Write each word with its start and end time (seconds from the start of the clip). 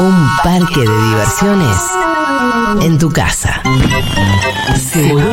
Un 0.00 0.28
parque 0.42 0.80
de 0.80 1.06
diversiones 1.08 1.78
en 2.82 2.98
tu 2.98 3.10
casa. 3.10 3.62
Seguro. 4.76 5.24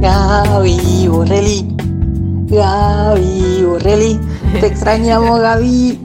Gaby 0.00 1.08
Borrelli, 1.08 1.76
Gaby 2.48 3.62
Borrelli, 3.64 4.20
te 4.60 4.66
extrañamos 4.66 5.40
Gaby. 5.40 6.00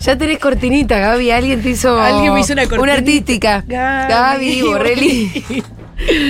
Ya 0.00 0.18
tenés 0.18 0.38
cortinita, 0.38 0.98
Gaby. 0.98 1.30
Alguien 1.30 1.62
te 1.62 1.70
hizo. 1.70 1.98
Alguien 1.98 2.34
me 2.34 2.40
hizo 2.40 2.52
una 2.52 2.62
cortinita. 2.62 2.82
Una 2.82 2.92
artística. 2.92 3.64
Gaby 3.66 4.08
Gaby 4.08 4.62
Borrelli. 4.62 5.64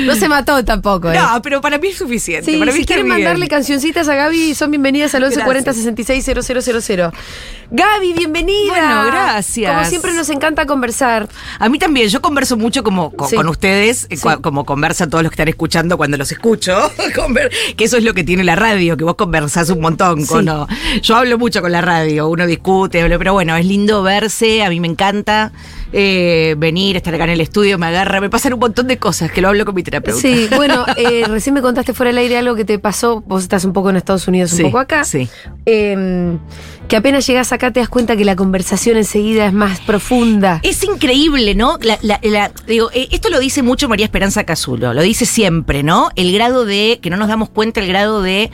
No 0.07 0.15
se 0.15 0.29
mató 0.29 0.65
tampoco, 0.65 1.11
¿eh? 1.11 1.19
No, 1.19 1.41
pero 1.43 1.61
para 1.61 1.79
mí 1.79 1.89
es 1.89 1.97
suficiente. 1.99 2.51
Sí, 2.51 2.59
para 2.59 2.73
mí 2.73 2.79
si 2.79 2.85
quieren 2.87 3.07
bien. 3.07 3.19
mandarle 3.19 3.49
cancioncitas 3.49 4.09
a 4.09 4.15
Gaby, 4.15 4.55
son 4.55 4.71
bienvenidas 4.71 5.15
al 5.15 5.23
1140 5.23 5.73
66 5.73 6.25
000. 6.25 7.13
Gaby, 7.71 8.13
bienvenida. 8.13 8.69
Bueno, 8.73 9.05
gracias. 9.07 9.73
Como 9.73 9.85
siempre 9.87 10.13
nos 10.13 10.29
encanta 10.31 10.67
conversar. 10.67 11.29
A 11.59 11.69
mí 11.69 11.79
también, 11.79 12.09
yo 12.09 12.21
converso 12.21 12.57
mucho 12.57 12.85
como 12.85 13.11
con, 13.11 13.29
Sí. 13.29 13.37
con 13.37 13.49
ustedes, 13.49 14.07
eh, 14.11 14.17
Sí. 14.17 14.29
como 14.43 14.65
conversan 14.65 15.11
todos 15.11 15.23
los 15.25 15.31
que 15.31 15.35
están 15.35 15.49
escuchando 15.49 15.97
cuando 15.97 16.17
los 16.17 16.31
escucho, 16.31 16.91
que 17.77 17.85
eso 17.85 17.97
es 17.97 18.05
lo 18.05 18.15
que 18.15 18.25
tiene 18.25 18.45
la 18.45 18.57
radio, 18.57 18.97
que 18.97 19.05
vos 19.05 19.15
conversás 19.17 19.71
un 19.71 19.81
montón. 19.81 20.25
Con, 20.27 20.45
no. 20.45 20.67
Yo 21.03 21.17
hablo 21.17 21.39
mucho 21.39 21.63
con 21.63 21.73
la 21.73 21.81
radio, 21.81 22.29
uno 22.29 22.47
discute, 22.47 23.03
pero 23.19 23.33
bueno, 23.33 23.57
es 23.57 23.67
lindo 23.67 24.03
verse, 24.03 24.63
a 24.63 24.69
mí 24.69 24.81
me 24.81 24.89
encanta 24.89 25.53
eh, 25.97 26.57
venir, 26.59 26.97
estar 26.97 27.15
acá 27.15 27.23
en 27.25 27.31
el 27.31 27.41
estudio, 27.41 27.79
me 27.79 27.87
agarra, 27.87 28.21
me 28.21 28.29
pasan 28.29 28.53
un 28.55 28.59
montón 28.61 28.89
de 28.89 28.99
cosas 28.99 29.31
que 29.31 29.41
lo 29.41 29.49
hablo 29.49 29.65
con 29.65 29.75
mi 29.77 29.83
terapeuta. 29.85 30.21
Sí, 30.21 30.49
bueno, 30.57 30.85
eh, 30.97 31.23
recién 31.29 31.55
me 31.55 31.63
contaste 31.63 31.95
fuera 31.95 32.09
del 32.11 32.19
aire 32.19 32.37
algo 32.37 32.57
que 32.57 32.65
te 32.65 32.79
pasó. 32.81 33.21
Vos 33.21 33.45
estás 33.45 33.65
un 33.65 33.73
poco 33.73 33.91
en 33.91 33.97
Estados 33.97 34.27
Unidos, 34.27 34.53
un 34.55 34.63
poco 34.63 34.79
acá. 34.81 35.05
sí. 35.05 35.29
Eh, 35.67 36.37
que 36.89 36.97
apenas 36.97 37.27
llegas 37.27 37.51
acá 37.53 37.71
te 37.73 37.81
das 37.81 37.89
cuenta 37.89 38.15
que 38.15 38.27
la 38.27 38.37
conversación 38.37 38.99
enseguida 38.99 39.47
es 39.47 39.55
más 39.55 39.81
profunda. 39.81 40.61
Es 40.63 40.85
increíble, 40.85 41.55
¿no? 41.55 41.79
La- 41.81 41.99
la- 42.03 42.21
la- 42.23 42.53
digo, 42.67 42.91
eh, 42.93 43.09
esto 43.11 43.31
lo 43.31 43.39
dice 43.39 43.63
mucho 43.63 43.89
María 43.89 44.05
Esperanza 44.05 44.45
Casulo, 44.45 44.93
lo 44.93 45.01
dice 45.01 45.25
siempre, 45.25 45.83
¿no? 45.83 46.11
El 46.15 46.31
grado 46.35 46.67
de, 46.67 46.99
que 47.01 47.09
no 47.09 47.17
nos 47.17 47.29
damos 47.29 47.49
cuenta, 47.49 47.81
el 47.81 47.87
grado 47.87 48.21
de 48.21 48.51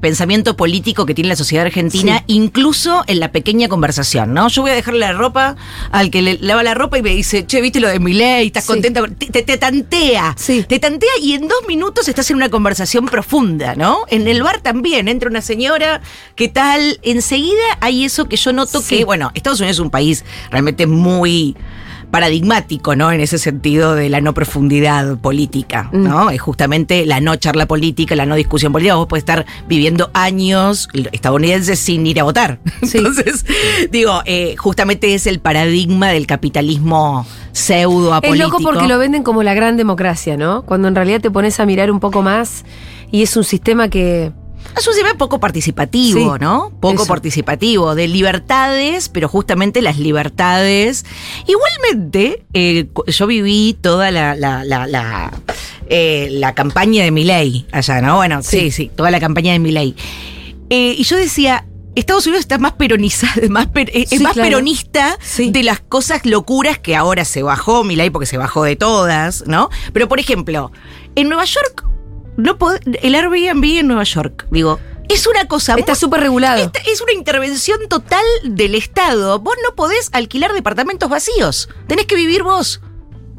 pensamiento 0.00 0.56
político 0.56 1.04
que 1.06 1.14
tiene 1.14 1.28
la 1.28 1.36
sociedad 1.36 1.66
argentina, 1.66 2.18
Sí. 2.18 2.24
incluso 2.34 3.02
en 3.08 3.18
la 3.20 3.32
pequeña 3.32 3.68
conversación, 3.68 4.34
¿no? 4.34 4.48
Yo 4.48 4.62
voy 4.62 4.70
a 4.70 4.74
dejarle 4.74 5.00
la 5.00 5.12
ropa 5.12 5.56
al 5.90 6.10
que 6.10 6.22
le 6.22 6.38
lava 6.58 6.62
la 6.64 6.74
ropa 6.74 6.98
y 6.98 7.02
me 7.02 7.10
dice, 7.10 7.46
che, 7.46 7.60
¿viste 7.60 7.78
lo 7.80 7.88
de 7.88 8.00
mi 8.00 8.12
ley? 8.12 8.48
¿Estás 8.48 8.64
Sí. 8.64 8.68
contenta? 8.72 9.00
con-?" 9.00 9.14
Te, 9.14 9.26
te- 9.26 9.42
te 9.42 9.56
tantea, 9.58 10.34
Sí. 10.36 10.64
te 10.68 10.78
tantea 10.78 11.10
y 11.22 11.34
en 11.34 11.42
dos 11.48 11.58
minutos 11.68 12.08
estás 12.08 12.28
en 12.30 12.36
una 12.36 12.48
conversación 12.48 13.06
profunda, 13.06 13.74
¿no? 13.74 14.00
En 14.08 14.26
el 14.28 14.42
bar 14.42 14.60
también, 14.60 15.08
entra 15.08 15.28
una 15.30 15.42
señora, 15.42 16.00
¿qué 16.34 16.48
tal? 16.48 16.98
Enseguida 17.02 17.62
hay 17.80 18.04
eso 18.04 18.28
que 18.28 18.36
yo 18.36 18.52
noto 18.52 18.80
Sí. 18.80 18.98
que, 18.98 19.04
bueno, 19.04 19.30
Estados 19.34 19.60
Unidos 19.60 19.76
es 19.76 19.80
un 19.80 19.90
país 19.90 20.24
realmente 20.50 20.86
muy 20.86 21.56
paradigmático, 22.10 22.96
¿no? 22.96 23.12
En 23.12 23.20
ese 23.20 23.38
sentido 23.38 23.94
de 23.94 24.08
la 24.08 24.20
no 24.20 24.34
profundidad 24.34 25.18
política, 25.18 25.90
Mm. 25.92 26.02
¿no? 26.04 26.30
Es 26.30 26.40
justamente 26.40 27.06
la 27.06 27.20
no 27.20 27.36
charla 27.36 27.66
política, 27.66 28.14
la 28.16 28.26
no 28.26 28.34
discusión 28.34 28.72
política. 28.72 28.94
Vos 28.96 29.06
podés 29.06 29.22
estar 29.22 29.46
viviendo 29.68 30.10
años 30.14 30.88
estadounidenses 31.12 31.78
sin 31.78 32.06
ir 32.06 32.20
a 32.20 32.24
votar. 32.24 32.58
Sí. 32.88 32.98
Entonces, 32.98 33.44
digo, 33.90 34.22
eh, 34.24 34.54
justamente 34.56 35.14
es 35.14 35.26
el 35.26 35.40
paradigma 35.40 36.08
del 36.08 36.26
capitalismo 36.26 37.26
pseudo 37.52 38.10
Es 38.12 38.16
apolítico. 38.18 38.48
loco 38.50 38.62
porque 38.62 38.88
lo 38.88 38.98
venden 38.98 39.22
como 39.22 39.42
la 39.42 39.52
gran 39.54 39.76
democracia, 39.76 40.36
¿no? 40.36 40.62
Cuando 40.62 40.88
en 40.88 40.94
realidad 40.94 41.20
te 41.20 41.30
pones 41.30 41.58
a 41.60 41.66
mirar 41.66 41.90
un 41.90 42.00
poco 42.00 42.22
más 42.22 42.64
y 43.10 43.22
es 43.22 43.36
un 43.36 43.44
sistema 43.44 43.88
que. 43.88 44.32
Es 44.76 44.86
un 44.86 44.94
sistema 44.94 45.18
poco 45.18 45.40
participativo, 45.40 46.34
Sí, 46.34 46.40
¿no? 46.40 46.70
Poco 46.80 47.02
eso. 47.02 47.06
participativo, 47.06 47.94
de 47.94 48.06
libertades, 48.08 49.08
pero 49.08 49.28
justamente 49.28 49.82
las 49.82 49.98
libertades. 49.98 51.04
Igualmente, 51.46 52.44
eh, 52.52 52.88
yo 53.06 53.26
viví 53.26 53.76
toda 53.80 54.10
la, 54.10 54.34
la, 54.36 54.64
la, 54.64 54.86
la, 54.86 55.32
eh, 55.88 56.28
la 56.30 56.54
campaña 56.54 57.02
de 57.02 57.10
Milei 57.10 57.66
allá, 57.72 58.00
¿no? 58.00 58.16
Bueno, 58.16 58.42
sí, 58.42 58.70
sí, 58.70 58.90
toda 58.94 59.10
la 59.10 59.18
campaña 59.20 59.52
de 59.52 59.58
Milei. 59.58 59.96
Eh, 60.70 60.94
y 60.96 61.02
yo 61.04 61.16
decía, 61.16 61.64
Estados 61.96 62.26
Unidos 62.26 62.40
está 62.42 62.58
más 62.58 62.72
peronizado, 62.72 63.40
más 63.50 63.66
per- 63.66 63.90
es 63.94 64.10
Sí, 64.10 64.18
más 64.20 64.34
claro. 64.34 64.48
peronista 64.50 65.18
Sí. 65.20 65.50
de 65.50 65.62
las 65.64 65.80
cosas 65.80 66.24
locuras 66.24 66.78
que 66.78 66.94
ahora 66.94 67.24
se 67.24 67.42
bajó 67.42 67.82
Milei 67.82 68.10
porque 68.10 68.26
se 68.26 68.36
bajó 68.38 68.62
de 68.62 68.76
todas, 68.76 69.44
¿no? 69.48 69.70
Pero 69.92 70.06
por 70.08 70.20
ejemplo, 70.20 70.70
en 71.16 71.28
Nueva 71.28 71.44
York, 71.46 71.84
no 72.38 72.56
el 73.02 73.14
Airbnb 73.14 73.64
en 73.80 73.86
Nueva 73.88 74.04
York, 74.04 74.46
digo, 74.50 74.78
es 75.10 75.26
una 75.26 75.46
cosa 75.46 75.74
Está 75.76 75.94
súper 75.94 76.20
regulado. 76.20 76.62
esta 76.62 76.80
es 76.90 77.00
una 77.00 77.12
intervención 77.12 77.80
total 77.88 78.24
del 78.44 78.74
Estado. 78.74 79.38
Vos 79.38 79.54
no 79.68 79.74
podés 79.74 80.08
alquilar 80.12 80.52
departamentos 80.52 81.08
vacíos. 81.10 81.68
Tenés 81.86 82.06
que 82.06 82.14
vivir 82.14 82.42
vos. 82.42 82.80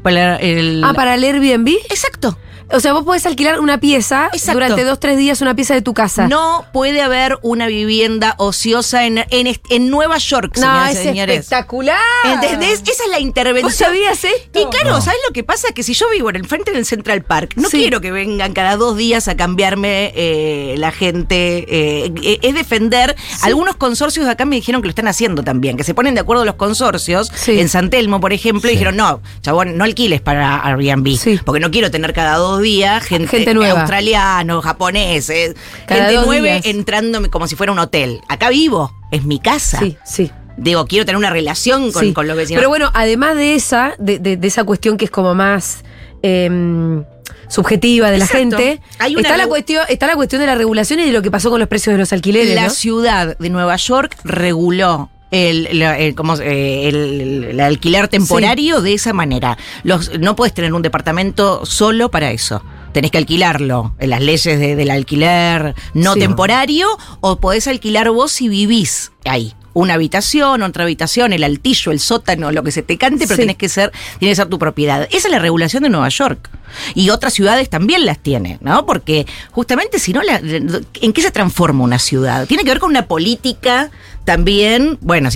Para 0.02 0.36
el, 0.36 0.82
Ah, 0.84 0.94
para 0.94 1.14
el 1.14 1.22
Airbnb. 1.24 1.68
Exacto. 1.88 2.36
O 2.72 2.80
sea, 2.80 2.92
vos 2.92 3.04
podés 3.04 3.26
alquilar 3.26 3.60
una 3.60 3.78
pieza 3.78 4.30
Exacto. 4.32 4.52
durante 4.54 4.84
dos, 4.84 5.00
tres 5.00 5.16
días, 5.18 5.40
una 5.40 5.54
pieza 5.54 5.74
de 5.74 5.82
tu 5.82 5.94
casa. 5.94 6.28
No 6.28 6.64
puede 6.72 7.02
haber 7.02 7.38
una 7.42 7.66
vivienda 7.66 8.34
ociosa 8.38 9.06
en, 9.06 9.18
en, 9.30 9.58
en 9.70 9.90
Nueva 9.90 10.18
York, 10.18 10.56
No, 10.58 10.86
es 10.86 10.98
señores. 10.98 11.40
espectacular. 11.40 11.96
¿Entendés? 12.24 12.80
Esa 12.82 13.04
es 13.04 13.10
la 13.10 13.18
intervención. 13.20 13.70
¿Vos 13.70 13.74
sabías 13.74 14.24
esto? 14.24 14.60
Y 14.60 14.66
claro, 14.66 15.00
¿sabes 15.00 15.18
lo 15.26 15.32
que 15.32 15.42
pasa? 15.44 15.68
Que 15.74 15.82
si 15.82 15.94
yo 15.94 16.06
vivo 16.10 16.30
en 16.30 16.36
el 16.36 16.46
frente 16.46 16.70
del 16.72 16.84
Central 16.86 17.22
Park, 17.22 17.54
no 17.56 17.68
Sí. 17.68 17.78
quiero 17.78 18.00
que 18.00 18.10
vengan 18.12 18.52
cada 18.52 18.76
dos 18.76 18.96
días 18.96 19.28
a 19.28 19.36
cambiarme 19.36 20.12
eh, 20.14 20.74
la 20.78 20.92
gente. 20.92 21.64
eh, 21.68 22.12
eh, 22.22 22.38
es 22.42 22.54
defender. 22.54 23.16
Algunos 23.42 23.76
consorcios 23.76 24.26
de 24.26 24.32
acá 24.32 24.44
me 24.44 24.56
dijeron 24.56 24.80
que 24.82 24.86
lo 24.86 24.90
están 24.90 25.08
haciendo 25.08 25.42
también, 25.42 25.76
que 25.76 25.84
se 25.84 25.94
ponen 25.94 26.14
de 26.14 26.20
acuerdo 26.20 26.44
los 26.44 26.54
consorcios. 26.54 27.30
Sí. 27.34 27.58
En 27.60 27.68
San 27.68 27.90
Telmo, 27.90 28.20
por 28.20 28.32
ejemplo, 28.32 28.68
y 28.70 28.74
dijeron, 28.74 28.96
no, 28.96 29.20
chabón, 29.42 29.76
no 29.76 29.84
alquiles 29.84 30.20
para 30.20 30.60
Airbnb. 30.64 31.18
Porque 31.44 31.60
no 31.60 31.70
quiero 31.70 31.90
tener 31.90 32.12
cada 32.12 32.36
dos 32.36 32.59
días 32.60 33.04
gente, 33.04 33.28
Gente 33.28 33.54
nueva. 33.54 33.80
australianos, 33.80 34.64
japoneses, 34.64 35.54
Cada 35.86 36.00
gente 36.02 36.14
dos 36.16 36.26
nueva 36.26 36.46
días. 36.46 36.66
entrándome 36.66 37.28
como 37.30 37.46
si 37.46 37.56
fuera 37.56 37.72
un 37.72 37.78
hotel. 37.78 38.20
Acá 38.28 38.48
vivo, 38.50 38.92
es 39.10 39.24
mi 39.24 39.38
casa. 39.40 39.78
Sí, 39.80 39.96
sí. 40.04 40.30
Digo, 40.56 40.84
quiero 40.86 41.04
tener 41.06 41.16
una 41.16 41.30
relación 41.30 41.90
con, 41.92 42.02
sí. 42.04 42.12
con 42.12 42.26
los 42.26 42.36
vecinos. 42.36 42.60
Pero 42.60 42.68
bueno, 42.68 42.90
además 42.92 43.36
de 43.36 43.54
esa, 43.54 43.94
de, 43.98 44.18
de- 44.18 44.36
de 44.36 44.46
esa 44.48 44.64
cuestión 44.64 44.96
que 44.98 45.06
es 45.06 45.10
como 45.10 45.34
más 45.34 45.84
em, 46.22 47.04
subjetiva 47.48 48.10
de 48.10 48.18
la 48.18 48.26
gente, 48.26 48.80
Hay 48.98 49.14
una 49.16 49.22
está, 49.22 49.36
la 49.36 49.46
cuestión, 49.46 49.84
está 49.88 50.06
la 50.06 50.16
cuestión 50.16 50.40
de 50.40 50.46
la 50.46 50.54
regulación 50.54 51.00
y 51.00 51.04
de 51.06 51.12
lo 51.12 51.22
que 51.22 51.30
pasó 51.30 51.50
con 51.50 51.60
los 51.60 51.68
precios 51.68 51.94
de 51.94 51.98
los 51.98 52.12
alquileres. 52.12 52.54
la 52.54 52.64
¿no? 52.64 52.70
ciudad 52.70 53.36
de 53.38 53.50
Nueva 53.50 53.76
York 53.76 54.16
reguló 54.24 55.08
el, 55.30 55.68
la- 55.78 55.98
el- 55.98 56.14
¿cómo 56.14 56.36
se- 56.36 56.44
eh, 56.46 56.88
el- 56.88 57.44
el 57.50 57.60
alquiler 57.60 58.08
temporario 58.08 58.80
de 58.80 58.94
esa 58.94 59.12
manera. 59.12 59.56
Los, 59.84 60.18
no 60.18 60.34
puedes 60.36 60.54
tener 60.54 60.72
un 60.74 60.82
departamento 60.82 61.64
solo 61.64 62.10
para 62.10 62.30
eso. 62.32 62.62
Tenés 62.92 63.12
que 63.12 63.18
alquilarlo 63.18 63.94
en 64.00 64.10
las 64.10 64.20
leyes 64.20 64.58
de- 64.58 64.74
del 64.74 64.90
alquiler 64.90 65.74
no 65.94 66.14
Sí. 66.14 66.20
temporario 66.20 66.88
o 67.20 67.36
podés 67.38 67.68
alquilar 67.68 68.10
vos 68.10 68.32
si 68.32 68.48
vivís 68.48 69.12
ahí. 69.24 69.54
Una 69.72 69.94
habitación, 69.94 70.62
otra 70.62 70.84
habitación, 70.84 71.32
el 71.32 71.44
altillo, 71.44 71.92
el 71.92 72.00
sótano, 72.00 72.50
lo 72.52 72.62
que 72.62 72.72
se 72.72 72.82
te 72.82 72.98
cante, 72.98 73.26
pero 73.26 73.36
Sí. 73.36 73.42
tenés 73.42 73.56
que 73.56 73.68
ser, 73.68 73.92
tiene 74.18 74.32
que 74.32 74.36
ser 74.36 74.48
tu 74.48 74.58
propiedad. 74.58 75.08
Esa 75.12 75.28
es 75.28 75.30
la 75.32 75.38
regulación 75.38 75.82
de 75.84 75.88
Nueva 75.88 76.08
York. 76.08 76.50
Y 76.94 77.10
otras 77.10 77.32
ciudades 77.34 77.68
también 77.70 78.04
las 78.06 78.18
tiene, 78.18 78.58
¿no? 78.60 78.86
Porque 78.86 79.26
justamente 79.50 79.98
si 79.98 80.12
no, 80.12 80.20
¿en 80.22 81.12
qué 81.12 81.22
se 81.22 81.30
transforma 81.30 81.84
una 81.84 81.98
ciudad? 81.98 82.46
Tiene 82.46 82.64
que 82.64 82.70
ver 82.70 82.78
con 82.80 82.90
una 82.90 83.06
política 83.06 83.90
también, 84.24 84.98
bueno, 85.00 85.30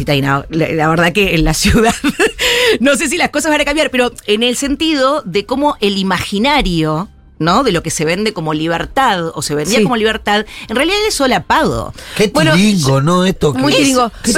la, 0.51 0.69
la 0.69 0.89
verdad 0.89 1.13
que 1.13 1.35
en 1.35 1.45
la 1.45 1.55
ciudad, 1.55 1.95
no 2.81 2.95
sé 2.97 3.09
si 3.09 3.17
las 3.17 3.31
cosas 3.31 3.51
van 3.51 3.61
a 3.61 3.65
cambiar, 3.65 3.91
pero 3.91 4.13
en 4.27 4.43
el 4.43 4.57
sentido 4.57 5.23
de 5.25 5.47
cómo 5.47 5.77
el 5.81 5.97
imaginario 5.99 7.09
¿no? 7.45 7.63
De 7.63 7.71
lo 7.73 7.83
que 7.83 7.91
se 7.91 8.05
vende 8.05 8.33
como 8.33 8.55
libertad 8.55 9.29
o 9.35 9.43
se 9.43 9.55
vendía 9.55 9.79
Sí. 9.79 9.83
como 9.85 9.97
libertad, 9.97 10.45
en 10.69 10.75
realidad 10.77 10.99
es 11.07 11.15
solapado. 11.15 11.93
Qué 12.17 12.29
Bueno, 12.29 12.55
tiringo, 12.55 13.01
¿no? 13.01 13.25
Esto 13.25 13.53
que- 13.53 13.59
muy 13.61 13.73
es- 13.73 13.79
tiringo. 13.79 14.11
que 14.23 14.33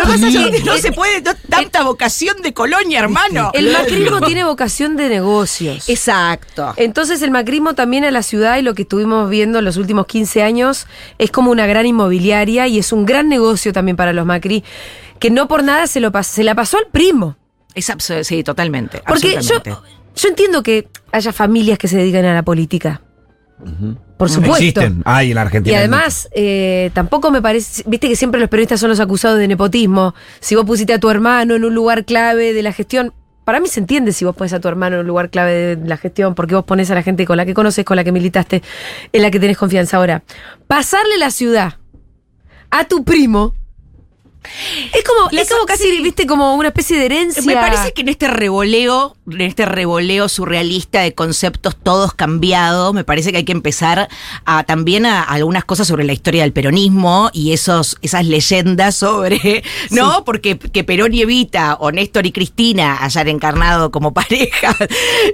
no 0.65 0.77
se 0.77 0.93
puede, 0.93 1.23
no- 1.23 1.33
tanta 1.49 1.83
vocación 1.85 2.43
de 2.43 2.53
colonia, 2.53 2.99
hermano. 3.01 3.51
El 3.55 3.73
macrismo 3.73 4.21
tiene 4.21 4.45
vocación 4.45 4.97
de 4.97 5.09
negocios. 5.09 5.89
Exacto. 5.89 6.75
Entonces 6.77 7.23
el 7.23 7.31
macrismo 7.31 7.75
también 7.75 8.05
a 8.05 8.11
la 8.11 8.23
ciudad 8.23 8.59
y 8.59 8.63
lo 8.63 8.75
que 8.75 8.83
estuvimos 8.83 9.31
viendo 9.31 9.59
en 9.61 9.65
los 9.65 9.77
últimos 9.77 10.07
15 10.07 10.43
años 10.43 10.87
es 11.19 11.31
como 11.31 11.51
una 11.51 11.67
gran 11.67 11.87
inmobiliaria 11.87 12.67
y 12.67 12.79
es 12.79 12.93
un 12.93 13.07
gran 13.07 13.29
negocio 13.29 13.73
también 13.73 13.97
para 13.97 14.13
los 14.13 14.27
Macri, 14.27 14.65
que 15.21 15.31
no 15.31 15.49
por 15.49 15.63
nada 15.63 15.87
se, 15.87 16.01
lo 16.01 16.11
pas- 16.13 16.25
se 16.25 16.43
la 16.45 16.55
pasó 16.55 16.79
al 16.79 16.87
primo. 16.91 17.37
Es 17.75 17.93
sí, 18.23 18.43
totalmente. 18.43 19.03
Porque 19.07 19.39
yo. 19.43 19.61
Yo 20.17 20.29
entiendo 20.29 20.63
que 20.63 20.89
haya 21.13 21.33
familias 21.33 21.79
que 21.79 21.89
se 21.89 21.97
dedican 21.97 22.25
a 22.25 22.35
la 22.35 22.43
política. 22.43 23.03
Por 24.17 24.31
supuesto. 24.31 24.81
Existen. 24.81 25.03
Hay 25.05 25.31
en 25.31 25.35
la 25.35 25.43
Argentina. 25.43 25.75
Y 25.75 25.79
además, 25.79 26.29
eh, 26.33 26.91
tampoco 26.95 27.31
me 27.31 27.43
parece, 27.43 27.83
viste 27.87 28.09
que 28.09 28.17
siempre 28.17 28.41
los 28.41 28.49
periodistas 28.49 28.81
son 28.81 28.91
los 28.91 29.01
acusados 29.01 29.39
de 29.39 29.47
nepotismo. 29.47 30.15
Si 30.41 30.55
vos 30.55 30.65
pusiste 30.65 30.95
a 30.95 30.99
tu 30.99 31.11
hermano 31.11 31.55
en 31.55 31.65
un 31.65 31.75
lugar 31.75 32.05
clave 32.05 32.53
de 32.53 32.63
la 32.63 32.73
gestión, 32.73 33.13
para 33.45 33.61
mí 33.61 33.69
se 33.69 33.81
entiende 33.81 34.13
si 34.13 34.25
vos 34.25 34.35
pones 34.35 34.53
a 34.55 34.61
tu 34.61 34.69
hermano 34.69 34.97
en 34.97 35.01
un 35.03 35.07
lugar 35.07 35.31
clave 35.31 35.77
de 35.77 35.89
la 35.89 35.97
gestión, 35.97 36.35
porque 36.35 36.55
vos 36.55 36.65
pones 36.65 36.91
a 36.91 36.95
la 36.95 37.03
gente 37.03 37.25
con 37.27 37.37
la 37.37 37.47
que 37.47 37.55
conoces, 37.55 37.85
con 37.85 37.97
la 37.97 38.05
que 38.05 38.13
militaste, 38.13 38.63
en 39.13 39.23
la 39.23 39.31
que 39.31 39.39
tenés 39.39 39.57
confianza. 39.57 39.99
Ahora, 39.99 40.23
pasarle 40.67 41.17
la 41.19 41.31
ciudad 41.31 41.75
a 42.71 42.85
tu 42.85 43.05
primo. 43.05 43.55
Es 44.93 45.05
como, 45.05 45.31
es 45.31 45.49
como 45.51 45.67
casi, 45.67 45.85
sí. 45.85 46.01
viste, 46.03 46.27
como 46.27 46.55
una 46.55 46.69
especie 46.69 46.99
de 46.99 47.07
herencia. 47.07 47.43
Me 47.43 47.55
parece 47.55 47.93
que 47.93 48.03
en 48.03 48.09
este 48.09 48.29
revoleo, 48.29 49.17
en 49.31 49.41
este 49.41 49.67
revoleo 49.67 50.29
surrealista 50.29 51.01
de 51.01 51.15
conceptos 51.15 51.77
todos 51.83 52.13
cambiados, 52.15 52.95
me 52.95 53.05
parece 53.05 53.31
que 53.33 53.39
hay 53.39 53.45
que 53.45 53.53
empezar 53.53 54.09
a 54.45 54.65
también 54.65 55.07
a, 55.07 55.23
algunas 55.23 55.65
cosas 55.65 55.87
sobre 55.89 56.05
la 56.05 56.13
historia 56.13 56.43
del 56.43 56.53
peronismo 56.53 57.31
y 57.33 57.53
esos, 57.53 57.97
esas 58.03 58.27
leyendas 58.27 58.97
sobre, 58.97 59.63
¿no? 59.91 60.25
Porque 60.25 60.59
que 60.59 60.85
Perón 60.85 61.15
y 61.15 61.23
Evita, 61.23 61.75
o 61.81 61.91
Néstor 61.93 62.27
y 62.27 62.33
Cristina 62.33 62.99
hayan 63.05 63.29
encarnado 63.29 63.91
como 63.91 64.13
pareja 64.15 64.77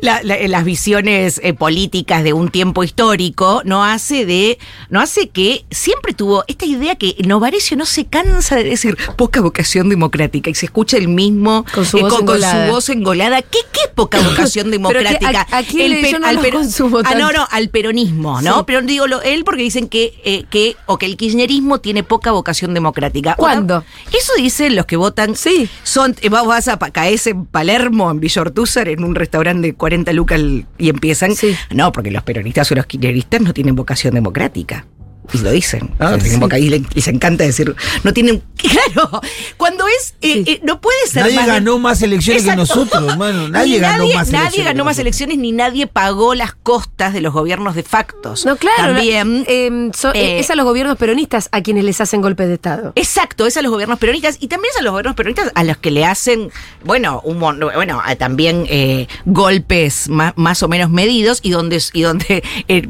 la- 0.01 0.23
la- 0.23 0.39
las 0.49 0.65
visiones 0.65 1.41
eh, 1.43 1.55
políticas 1.55 2.25
de 2.25 2.33
un 2.33 2.51
tiempo 2.51 2.85
histórico, 2.85 3.63
no 3.65 3.85
hace 3.85 4.27
de, 4.27 4.59
no 4.91 5.01
hace 5.01 5.29
que 5.29 5.65
siempre 5.71 6.13
tuvo 6.15 6.45
esta 6.49 6.65
idea 6.67 6.97
que 6.97 7.17
Novarecio 7.27 7.77
no 7.77 7.87
se 7.87 8.05
cansa 8.07 8.57
de 8.57 8.65
decir 8.65 8.97
poca 9.17 9.41
vocación 9.41 9.89
democrática 9.89 10.51
y 10.51 10.55
se 10.55 10.67
escucha 10.67 10.97
el 10.97 11.09
mismo 11.09 11.65
Con 11.75 11.85
su 11.85 11.99
eh, 11.99 12.03
voz 12.03 12.11
con, 12.13 12.27
con 12.27 12.37
engolada. 12.37 12.67
su 12.67 12.73
voz 12.73 12.89
engolada. 12.89 13.43
¿Qué, 13.43 13.59
qué 13.73 13.81
poca 13.95 14.19
vocación 14.23 14.71
Pero 14.71 14.89
que 14.89 14.95
democrática? 14.99 15.47
a- 15.51 15.57
a 15.59 15.63
le- 15.63 16.11
yo 16.11 16.19
no 16.19 16.27
consumo 16.51 16.99
Ah, 17.05 17.15
no, 17.15 17.33
no, 17.33 17.47
al 17.51 17.69
peronismo, 17.69 18.41
¿no? 18.43 18.59
Sí. 18.59 18.65
Pero 18.67 18.83
digo 18.83 19.07
lo- 19.07 19.23
él 19.23 19.45
porque 19.45 19.63
dicen 19.63 19.89
que, 19.89 20.15
eh, 20.25 20.45
que, 20.51 20.77
o 20.87 20.99
que 20.99 21.07
el 21.07 21.17
kirchnerismo 21.17 21.79
tiene 21.81 22.03
poca 22.03 22.33
vocación 22.33 22.75
democrática. 22.75 23.35
¿Cuándo? 23.37 23.85
Eso 24.13 24.33
dicen 24.37 24.77
los 24.77 24.87
que 24.87 24.97
votan. 24.97 25.37
Sí. 25.37 25.69
Son, 25.83 26.15
eh, 26.21 26.29
vos 26.29 26.47
vas 26.47 26.69
a 26.69 26.77
caes 26.79 27.27
en 27.27 27.47
Palermo, 27.47 28.11
en 28.11 28.21
Villa 28.21 28.43
Ortúzar, 28.43 28.89
en 28.89 29.05
un 29.05 29.15
restaurante 29.15 29.69
de 29.69 29.75
40 29.75 30.13
lucas 30.13 30.39
el- 30.39 30.67
y 30.79 30.89
empiezan. 30.89 31.35
Sí. 31.35 31.55
No, 31.71 31.93
porque 31.93 32.11
los 32.11 32.23
peronistas 32.23 32.71
o 32.73 32.75
los 32.75 32.87
kirchneristas 32.87 33.41
no 33.41 33.53
tienen 33.55 33.75
vocación 33.77 34.15
democrática. 34.15 34.87
Y 35.33 35.39
lo 35.39 35.51
dicen, 35.53 35.91
¿no? 35.99 36.19
Tienen 36.19 36.51
sí. 36.51 36.57
y 36.59 36.69
le- 36.69 36.83
les 36.95 37.09
encanta 37.09 37.45
decir, 37.45 37.75
no 38.03 38.13
tienen, 38.13 38.43
claro, 38.57 39.21
cuando 39.57 39.87
es, 39.89 40.15
eh, 40.21 40.33
Sí. 40.33 40.45
eh, 40.47 40.61
no 40.65 40.81
puede 40.81 40.99
ser 41.07 41.23
Nadie 41.23 41.37
más 41.37 41.47
ganó 41.47 41.79
más 41.79 42.03
elecciones 42.03 42.45
que 42.45 42.57
nosotros, 42.57 43.13
hermano. 43.13 43.49
Nadie 43.51 43.79
ganó 43.79 44.05
más 44.09 44.29
Nadie 44.31 44.41
elecciones. 44.47 44.67
ganó 44.73 44.85
que 44.85 44.85
más 44.85 44.99
elecciones 44.99 45.39
ni 45.39 45.53
nadie 45.53 45.87
pagó 45.87 46.35
las 46.35 46.55
costas 46.55 47.13
de 47.13 47.21
los 47.21 47.33
gobiernos 47.33 47.75
de 47.75 47.83
factos. 47.83 48.45
No, 48.45 48.57
claro. 48.57 48.95
También. 48.95 49.45
eh, 49.49 49.91
so- 49.97 50.13
eh, 50.15 50.39
es 50.41 50.51
a 50.51 50.55
los 50.57 50.65
gobiernos 50.65 50.97
peronistas 50.99 51.49
a 51.53 51.63
quienes 51.63 51.85
les 51.85 52.01
hacen 52.01 52.21
golpes 52.21 52.49
de 52.49 52.55
Estado. 52.55 52.93
Exacto, 52.97 53.47
es 53.47 53.57
a 53.57 53.63
los 53.63 53.71
gobiernos 53.71 53.99
peronistas 53.99 54.37
y 54.41 54.49
también 54.49 54.71
es 54.75 54.81
a 54.81 54.83
los 54.83 54.91
gobiernos 54.93 55.15
peronistas 55.15 55.53
a 55.55 55.65
los 55.65 55.77
que 55.77 55.91
le 55.91 56.05
hacen, 56.05 56.51
bueno, 56.85 57.21
un, 57.25 57.39
bueno 57.41 58.03
también 58.19 58.67
golpes 59.25 60.09
más, 60.09 60.33
más 60.37 60.63
o 60.63 60.69
menos 60.69 60.91
medidos 60.91 61.41
y 61.43 61.51
donde, 61.51 61.81
y 61.93 62.03
donde 62.03 62.43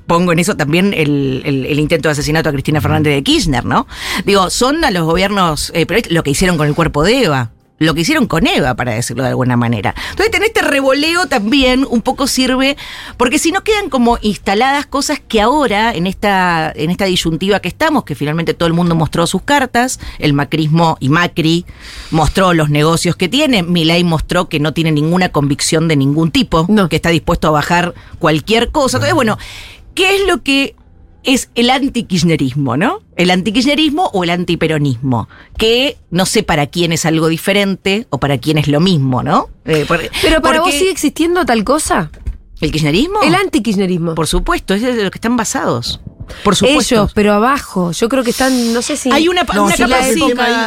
pongo 0.07 0.33
en 0.33 0.39
eso 0.39 0.57
también 0.57 0.95
el, 0.95 1.43
el- 1.45 1.67
el 1.67 1.79
intento 1.79 2.09
de 2.09 2.15
asesinato 2.23 2.49
a 2.49 2.53
Cristina 2.53 2.81
Fernández 2.81 3.15
de 3.15 3.23
Kirchner, 3.23 3.65
¿no? 3.65 3.87
Digo, 4.25 4.49
son 4.49 4.85
a 4.85 4.91
los 4.91 5.05
gobiernos 5.05 5.71
eh, 5.75 5.87
peronistas 5.87 6.13
lo 6.13 6.23
que 6.23 6.31
hicieron 6.31 6.57
con 6.57 6.69
el 6.69 6.75
cuerpo 6.75 7.03
de 7.03 7.25
Eva. 7.25 7.51
Lo 7.79 7.95
que 7.95 8.03
hicieron 8.03 8.29
con 8.29 8.47
Eva, 8.47 8.77
para 8.77 8.93
decirlo 8.93 9.25
de 9.25 9.31
alguna 9.31 9.57
manera. 9.57 9.93
Entonces, 10.11 10.33
en 10.37 10.45
este 10.45 10.63
revoleo 10.63 11.27
también 11.27 11.85
un 11.91 12.01
poco 12.01 12.29
sirve, 12.29 12.77
porque 13.17 13.41
si 13.41 13.51
no 13.51 13.65
quedan 13.65 13.91
como 13.91 14.19
instaladas 14.23 14.87
cosas 14.87 15.21
que 15.27 15.41
ahora, 15.41 15.93
en 15.93 16.07
esta, 16.07 16.71
en 16.77 16.91
esta 16.91 17.07
disyuntiva 17.07 17.59
que 17.59 17.67
estamos, 17.67 18.05
que 18.05 18.15
finalmente 18.15 18.55
todo 18.55 18.69
el 18.69 18.73
mundo 18.73 18.95
mostró 18.95 19.27
sus 19.27 19.43
cartas, 19.43 19.99
el 20.21 20.33
macrismo 20.33 20.97
y 21.01 21.09
Macri 21.09 21.67
mostró 22.13 22.55
los 22.55 22.71
negocios 22.71 23.17
que 23.17 23.29
tiene, 23.29 23.65
Milei 23.65 24.05
mostró 24.05 24.49
que 24.49 24.61
no 24.61 24.73
tiene 24.73 24.93
ninguna 24.93 25.31
convicción 25.31 25.89
de 25.89 25.97
ningún 25.97 26.31
tipo, 26.31 26.67
No. 26.69 26.89
que 26.89 26.97
está 26.97 27.09
dispuesto 27.09 27.49
a 27.49 27.51
bajar 27.51 27.95
cualquier 28.21 28.71
cosa. 28.71 28.99
Entonces, 28.99 29.15
bueno, 29.17 29.39
¿qué 29.97 30.15
es 30.15 30.27
lo 30.29 30.45
que 30.45 30.77
es 31.25 31.51
el 31.55 31.71
antikirchnerismo, 31.71 32.77
¿no? 32.77 33.01
El 33.17 33.31
antikirchnerismo 33.31 34.11
o 34.13 34.25
el 34.25 34.31
antiperonismo, 34.31 35.29
que 35.57 35.97
no 36.11 36.27
sé 36.27 36.43
para 36.43 36.67
quién 36.67 36.93
es 36.93 37.05
algo 37.07 37.29
diferente 37.29 38.07
o 38.11 38.19
para 38.19 38.39
quién 38.39 38.59
es 38.59 38.69
lo 38.69 38.81
mismo, 38.81 39.23
¿no? 39.23 39.49
Eh, 39.65 39.85
por- 39.87 40.01
Pero 40.21 40.43
para 40.43 40.61
vos 40.61 40.73
sigue 40.73 40.91
existiendo 40.91 41.45
tal 41.45 41.65
cosa. 41.65 42.11
¿El 42.61 42.71
kirchnerismo? 42.71 43.23
El 43.23 43.35
antikirchnerismo. 43.35 44.15
Por 44.15 44.27
supuesto, 44.27 44.75
es 44.75 44.83
de 44.83 45.03
lo 45.05 45.11
que 45.11 45.17
están 45.19 45.37
basados. 45.37 46.01
Por 46.45 46.55
supuesto. 46.55 46.95
Ellos, 46.95 47.13
pero 47.13 47.33
abajo. 47.35 47.91
Yo 47.91 48.09
creo 48.09 48.23
que 48.23 48.31
están, 48.31 48.73
no 48.73 48.81
sé 48.81 48.97
si. 48.97 49.11
Hay 49.11 49.27
una, 49.29 49.43
No, 49.55 49.65
una 49.65 49.75
tema 49.75 49.97
ahí- 49.99 50.15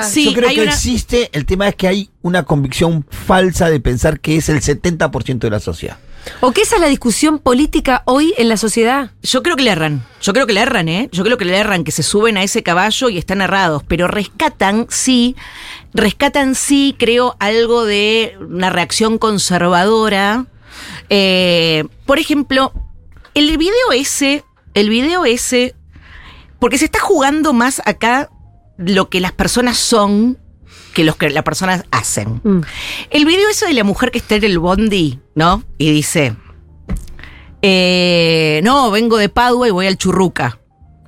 sí, 0.03 0.25
yo 0.25 0.33
creo 0.33 0.49
hay 0.49 0.55
que 0.55 0.61
una- 0.63 0.71
existe, 0.71 1.29
el 1.31 1.45
tema 1.45 1.69
es 1.69 1.75
que 1.75 1.87
hay 1.87 2.09
una 2.21 2.43
convicción 2.43 3.05
falsa 3.09 3.69
de 3.69 3.79
pensar 3.79 4.19
que 4.19 4.35
es 4.35 4.49
el 4.49 4.61
70% 4.61 5.47
de 5.47 5.51
la 5.51 5.59
sociedad. 5.61 5.97
¿O 6.39 6.51
qué 6.51 6.61
esa 6.61 6.75
es 6.75 6.81
la 6.81 6.87
discusión 6.87 7.39
política 7.39 8.03
hoy 8.05 8.33
en 8.37 8.49
la 8.49 8.57
sociedad? 8.57 9.11
Yo 9.21 9.43
creo 9.43 9.55
que 9.55 9.63
le 9.63 9.71
erran. 9.71 10.05
Yo 10.21 10.33
creo 10.33 10.47
que 10.47 10.53
le 10.53 10.61
erran, 10.61 10.89
¿eh? 10.89 11.09
Yo 11.11 11.23
creo 11.23 11.37
que 11.37 11.45
le 11.45 11.57
erran, 11.57 11.83
que 11.83 11.91
se 11.91 12.03
suben 12.03 12.37
a 12.37 12.43
ese 12.43 12.63
caballo 12.63 13.09
y 13.09 13.17
están 13.17 13.41
errados. 13.41 13.83
Pero 13.87 14.07
rescatan, 14.07 14.87
sí, 14.89 15.35
rescatan, 15.93 16.55
sí, 16.55 16.95
creo, 16.97 17.35
algo 17.39 17.85
de 17.85 18.37
una 18.39 18.69
reacción 18.69 19.17
conservadora. 19.17 20.47
Eh, 21.09 21.85
por 22.05 22.19
ejemplo, 22.19 22.73
el 23.33 23.57
video 23.57 23.91
ese, 23.93 24.43
el 24.73 24.89
video 24.89 25.25
ese, 25.25 25.75
porque 26.59 26.77
se 26.77 26.85
está 26.85 26.99
jugando 26.99 27.53
más 27.53 27.81
acá 27.85 28.29
lo 28.77 29.09
que 29.09 29.19
las 29.19 29.31
personas 29.31 29.77
son 29.77 30.37
que 30.95 31.03
lo 31.03 31.15
que 31.15 31.29
las 31.29 31.43
personas 31.43 31.83
hacen. 31.91 32.41
Mm. 32.43 32.61
El 33.11 33.25
video 33.25 33.49
ese 33.49 33.67
de 33.67 33.73
la 33.73 33.83
mujer 33.83 34.09
que 34.09 34.17
está 34.17 34.35
en 34.35 34.45
el 34.45 34.57
bondi, 34.57 35.19
¿no? 35.35 35.63
Y 35.77 35.91
dice, 35.91 36.35
eh, 37.61 38.61
no, 38.63 38.89
vengo 38.89 39.17
de 39.17 39.29
Padua 39.29 39.67
y 39.67 39.71
voy 39.71 39.85
al 39.85 39.97
Churruca, 39.97 40.59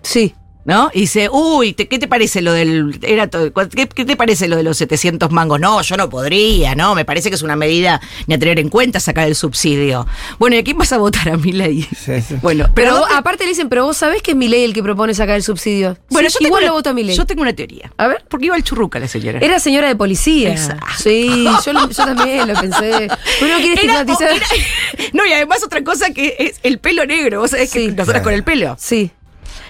Sí. 0.04 0.36
¿No? 0.68 0.92
Y 0.94 1.00
dice, 1.02 1.30
uy, 1.32 1.74
te- 1.74 1.88
¿qué 1.88 1.98
te 1.98 2.08
parece 2.08 2.42
lo 2.42 2.52
del... 2.54 3.00
Era 3.02 3.28
todo- 3.28 3.52
¿qué, 3.70 3.88
qué 3.88 4.06
te 4.06 4.16
parece 4.16 4.48
lo 4.48 4.56
de 4.58 4.64
los 4.64 4.78
700 4.78 5.32
mangos? 5.32 5.60
No, 5.60 5.82
yo 5.82 5.98
no 5.98 6.10
podría, 6.10 6.76
¿no? 6.76 6.94
Me 6.94 7.06
parece 7.06 7.30
que 7.30 7.36
es 7.36 7.42
una 7.42 7.56
medida 7.56 8.02
ni 8.28 8.36
a 8.36 8.38
tener 8.38 8.60
en 8.60 8.68
cuenta 8.70 9.00
sacar 9.00 9.28
el 9.28 9.34
subsidio. 9.36 10.06
Bueno, 10.38 10.58
¿y 10.58 10.60
a 10.60 10.64
quién 10.64 10.78
vas 10.78 10.92
a 10.92 10.98
votar 10.98 11.30
a 11.34 11.38
mi 11.38 11.54
ley? 11.54 11.88
Sí, 11.98 12.22
sí. 12.22 12.36
Bueno, 12.42 12.70
Pero, 12.76 13.04
aparte 13.16 13.46
le 13.46 13.50
dicen, 13.52 13.70
pero 13.70 13.86
vos 13.86 13.98
sabés 13.98 14.22
que 14.22 14.32
es 14.32 14.38
mi 14.38 14.48
ley 14.50 14.66
el 14.66 14.74
que 14.74 14.84
propone 14.84 15.14
sacar 15.16 15.38
el 15.38 15.44
subsidio. 15.44 15.98
bueno, 16.10 16.30
Sí, 16.30 16.38
yo 16.42 16.48
igual 16.48 16.64
una- 16.64 16.68
lo 16.72 16.74
voto 16.76 16.90
a 16.90 16.94
mi 16.94 17.04
ley. 17.04 17.16
Yo 17.16 17.26
tengo 17.26 17.42
una 17.42 17.54
teoría. 17.54 17.92
A 17.98 18.08
ver. 18.08 18.26
Porque 18.30 18.48
iba 18.48 18.56
al 18.56 18.64
Churruca 18.64 19.00
la 19.00 19.08
señora. 19.08 19.40
Era 19.40 19.60
señora 19.60 19.88
de 19.88 19.96
policía. 19.96 20.52
Exacto. 20.52 20.86
Sí, 21.02 21.46
yo, 21.66 21.72
lo- 21.74 21.90
yo 21.90 21.96
también 22.06 22.46
lo 22.46 22.54
pensé. 22.60 23.08
Uno 23.42 23.56
quiere 23.60 23.74
estigmatizar. 23.76 24.32
no, 25.14 25.26
y 25.26 25.32
además 25.32 25.64
otra 25.64 25.82
cosa 25.84 26.12
que 26.12 26.36
es 26.40 26.60
el 26.64 26.80
pelo 26.80 27.06
negro. 27.06 27.40
Vos 27.40 27.52
sabés 27.52 27.72
que 27.72 27.80
Sí. 27.80 27.86
nosotros 27.88 28.06
Claro. 28.08 28.24
con 28.24 28.34
el 28.34 28.44
pelo. 28.44 28.76
Sí. 28.80 29.12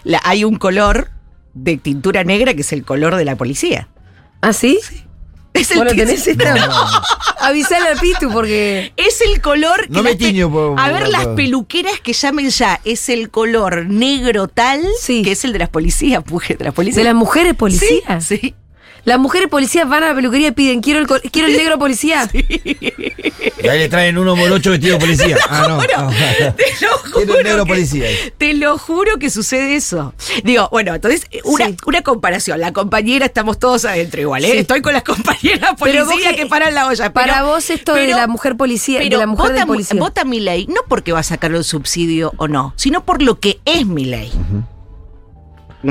La- 0.08 0.22
hay 0.24 0.44
un 0.44 0.56
color 0.58 1.10
de 1.54 1.78
tintura 1.78 2.24
negra 2.24 2.54
que 2.54 2.62
es 2.62 2.72
el 2.74 2.84
color 2.84 3.16
de 3.16 3.26
la 3.26 3.36
policía. 3.36 3.90
¿Ah, 4.42 4.54
sí? 4.54 4.80
Es 5.54 5.72
el, 5.72 5.78
¿Vos 5.80 5.86
lo 5.88 5.92
que- 5.92 6.06
tenés 6.06 6.28
esto? 6.28 6.46
Avisale 7.40 7.90
al 7.90 8.00
Pitu 8.00 8.30
porque. 8.32 8.94
es 8.96 9.22
el 9.22 9.42
color 9.42 9.82
que 9.88 9.94
No 9.94 10.04
me 10.04 10.16
tiño 10.16 10.52
por- 10.52 10.80
A 10.80 10.90
ver, 10.92 11.04
por- 11.04 11.10
las 11.12 11.28
peluqueras 11.28 12.00
que 12.02 12.14
llamen 12.14 12.50
ya, 12.50 12.80
es 12.86 13.10
el 13.10 13.30
color 13.30 13.86
negro 13.88 14.48
tal 14.48 14.82
Sí. 15.02 15.24
que 15.24 15.32
es 15.32 15.44
el 15.46 15.54
de 15.54 15.60
las 15.60 15.70
policías, 15.70 16.24
mujer, 16.30 16.58
de 16.60 16.66
las 16.66 16.74
policías. 16.74 16.98
¿De 16.98 17.04
las 17.04 17.16
mujeres 17.16 17.54
policías? 17.56 18.24
Sí, 18.26 18.38
sí. 18.38 18.56
Las 19.08 19.20
mujeres 19.20 19.48
policías 19.48 19.88
van 19.88 20.04
a 20.04 20.10
la 20.10 20.16
peluquería 20.16 20.50
y 20.50 20.52
piden, 20.52 20.82
quiero 20.82 21.00
el, 21.00 21.08
quiero 21.32 21.48
el 21.48 21.56
negro 21.56 21.80
policía. 21.80 22.30
Y 23.64 23.68
ahí 23.70 23.80
le 23.80 23.90
traen 23.90 24.18
uno 24.18 24.36
morocho 24.36 24.70
vestido 24.72 24.94
de 24.96 25.00
policía. 25.00 25.36
Ah, 25.50 25.66
no. 25.68 25.78
No. 25.78 25.84
te 26.54 26.64
lo 26.82 26.98
juro 27.12 27.38
un 27.38 27.44
negro 27.44 27.64
que- 27.66 27.70
policía. 27.70 28.08
Te 28.38 28.54
lo 28.54 28.78
juro 28.78 29.18
que 29.18 29.30
sucede 29.30 29.76
eso. 29.76 30.14
Digo, 30.44 30.70
bueno, 30.72 30.94
entonces, 30.94 31.26
una, 31.44 31.66
Sí. 31.68 31.78
una 31.86 32.02
comparación. 32.04 32.60
La 32.60 32.72
compañera, 32.72 33.26
estamos 33.26 33.58
todos 33.60 33.86
adentro 33.86 34.22
igual, 34.22 34.46
¿eh? 34.46 34.52
Sí. 34.52 34.58
Estoy 34.60 34.82
con 34.82 34.94
las 34.94 35.04
compañeras 35.04 35.72
Pero 35.84 36.04
vos 36.06 36.12
policías 36.14 36.34
que- 36.36 36.42
que 36.44 36.46
paran 36.46 36.76
la 36.76 36.88
olla. 36.88 37.12
para 37.14 37.44
vos 37.44 37.70
esto 37.70 37.96
de 37.96 38.08
la 38.10 38.28
mujer 38.28 38.56
policía- 38.58 39.00
de 39.00 39.06
pero 39.06 39.20
la 39.20 39.28
mujer 39.28 39.48
vota, 39.52 39.60
del 39.60 39.68
policía. 39.68 40.00
Vota 40.00 40.24
mi 40.26 40.40
ley, 40.40 40.68
no 40.68 40.82
porque 40.88 41.12
va 41.12 41.20
a 41.20 41.24
sacar 41.24 41.52
el 41.54 41.64
subsidio 41.64 42.34
o 42.38 42.48
no, 42.48 42.74
sino 42.76 43.04
por 43.06 43.22
lo 43.24 43.40
que 43.40 43.60
es 43.66 43.86
mi 43.88 44.06
ley. 44.06 44.32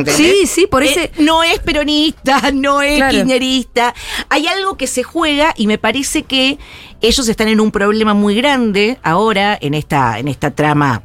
¿Entendés? 0.01 0.17
Sí, 0.17 0.47
sí, 0.47 0.67
por 0.67 0.83
Eh, 0.83 0.91
ese. 0.91 1.11
no 1.23 1.43
es 1.43 1.59
peronista, 1.61 2.51
no 2.55 2.83
es 2.83 2.97
Claro. 2.97 3.13
kirchnerista. 3.13 3.95
Hay 4.29 4.47
algo 4.47 4.77
que 4.77 4.87
se 4.87 5.03
juega 5.03 5.55
y 5.57 5.67
me 5.67 5.79
parece 5.79 6.23
que 6.23 6.59
ellos 7.01 7.29
están 7.29 7.49
en 7.49 7.61
un 7.61 7.71
problema 7.71 8.15
muy 8.15 8.35
grande 8.37 8.99
ahora 9.03 9.59
en 9.61 9.75
esta, 9.75 10.19
en 10.19 10.29
esta 10.29 10.51
trama 10.53 11.03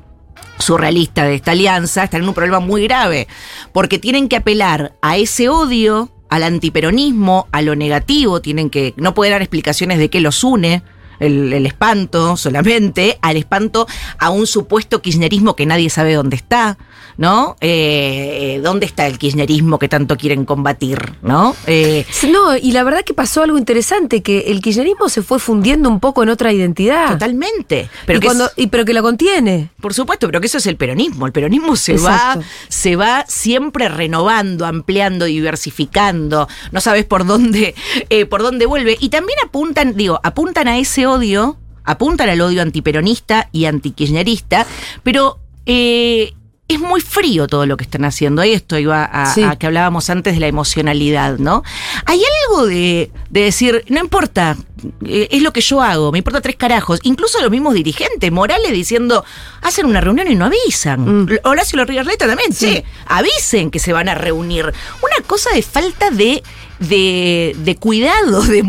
surrealista 0.59 1.23
de 1.25 1.35
esta 1.35 1.51
alianza, 1.51 2.03
están 2.03 2.21
en 2.21 2.27
un 2.27 2.33
problema 2.35 2.59
muy 2.59 2.83
grave, 2.83 3.27
porque 3.73 3.97
tienen 3.97 4.27
que 4.29 4.35
apelar 4.35 4.93
a 5.01 5.17
ese 5.17 5.49
odio, 5.49 6.11
al 6.29 6.43
antiperonismo, 6.43 7.47
a 7.51 7.61
lo 7.61 7.75
negativo, 7.75 8.41
tienen 8.41 8.69
que, 8.69 8.93
no 8.97 9.13
pueden 9.15 9.31
dar 9.33 9.41
explicaciones 9.41 9.97
de 9.97 10.09
qué 10.09 10.21
los 10.21 10.43
une, 10.43 10.83
el, 11.19 11.51
el 11.53 11.65
espanto 11.65 12.37
solamente, 12.37 13.17
al 13.21 13.37
espanto 13.37 13.87
a 14.19 14.29
un 14.29 14.45
supuesto 14.47 15.01
kirchnerismo 15.01 15.55
que 15.55 15.65
nadie 15.65 15.89
sabe 15.89 16.13
dónde 16.13 16.35
está, 16.35 16.77
¿no? 17.17 17.55
Eh, 17.61 18.55
eh, 18.55 18.61
¿Dónde 18.61 18.85
está 18.85 19.07
el 19.07 19.17
kirchnerismo 19.17 19.79
que 19.79 19.87
tanto 19.89 20.17
quieren 20.17 20.45
combatir, 20.45 21.13
¿no? 21.21 21.55
Eh, 21.67 22.05
No, 22.31 22.55
y 22.57 22.71
la 22.71 22.83
verdad 22.83 23.01
que 23.03 23.13
pasó 23.13 23.43
algo 23.43 23.57
interesante, 23.57 24.21
que 24.21 24.39
el 24.47 24.61
kirchnerismo 24.61 25.09
se 25.09 25.21
fue 25.21 25.39
fundiendo 25.39 25.89
un 25.89 25.99
poco 25.99 26.23
en 26.23 26.29
otra 26.29 26.51
identidad. 26.53 27.11
totalmente. 27.11 27.89
Pero, 28.05 28.17
y 28.17 28.19
que 28.21 28.25
cuando, 28.27 28.45
es- 28.45 28.51
y 28.55 28.67
pero 28.67 28.85
que 28.85 28.93
la 28.93 29.01
contiene. 29.01 29.69
Por 29.81 29.93
supuesto, 29.93 30.27
pero 30.27 30.39
que 30.41 30.47
eso 30.47 30.57
es 30.57 30.67
el 30.67 30.77
peronismo. 30.77 31.25
El 31.25 31.31
peronismo 31.31 31.75
se 31.75 31.93
Exacto. 31.93 32.39
va, 32.39 32.45
se 32.69 32.95
va 32.95 33.25
siempre 33.27 33.89
renovando, 33.89 34.65
ampliando, 34.65 35.25
diversificando. 35.25 36.47
No 36.71 36.81
sabes 36.81 37.05
por 37.05 37.25
dónde, 37.25 37.75
eh, 38.09 38.25
por 38.25 38.41
dónde 38.43 38.65
vuelve. 38.65 38.97
Y 38.99 39.09
también 39.09 39.37
apuntan, 39.43 39.95
digo, 39.95 40.19
apuntan 40.23 40.67
a 40.67 40.77
ese 40.77 41.07
odio, 41.07 41.57
apuntan 41.83 42.29
al 42.29 42.41
odio 42.41 42.61
antiperonista 42.61 43.49
y 43.51 43.65
antikirchnerista, 43.65 44.65
pero 45.03 45.39
eh, 45.65 46.33
es 46.73 46.79
muy 46.79 47.01
frío 47.01 47.47
todo 47.47 47.65
lo 47.65 47.77
que 47.77 47.83
están 47.83 48.05
haciendo. 48.05 48.41
Ahí 48.41 48.53
esto 48.53 48.77
iba 48.77 49.03
a, 49.03 49.33
Sí. 49.33 49.43
a 49.43 49.55
que 49.55 49.67
hablábamos 49.67 50.09
antes 50.09 50.33
de 50.33 50.39
la 50.39 50.47
emocionalidad, 50.47 51.37
¿no? 51.37 51.63
Hay 52.05 52.21
algo 52.47 52.65
de, 52.65 53.11
de 53.29 53.41
decir, 53.41 53.83
no 53.89 53.99
importa, 53.99 54.57
eh, 55.05 55.27
es 55.31 55.41
lo 55.41 55.53
que 55.53 55.61
yo 55.61 55.81
hago, 55.81 56.11
me 56.11 56.17
importa 56.19 56.41
tres 56.41 56.55
carajos. 56.55 56.99
Incluso 57.03 57.41
los 57.41 57.51
mismos 57.51 57.73
dirigentes, 57.73 58.31
Morales 58.31 58.71
diciendo, 58.71 59.23
hacen 59.61 59.85
una 59.85 60.01
reunión 60.01 60.29
y 60.31 60.35
no 60.35 60.45
avisan. 60.45 61.23
Mm. 61.23 61.29
Horacio 61.43 61.77
Larriarleta 61.77 62.27
también, 62.27 62.53
sí, 62.53 62.83
avisen 63.07 63.71
que 63.71 63.79
se 63.79 63.93
van 63.93 64.09
a 64.09 64.15
reunir. 64.15 64.65
Una 64.65 65.27
cosa 65.27 65.49
de 65.53 65.61
falta 65.61 66.09
de, 66.11 66.41
de, 66.79 67.55
de 67.59 67.75
cuidado, 67.75 68.41
de- 68.41 68.61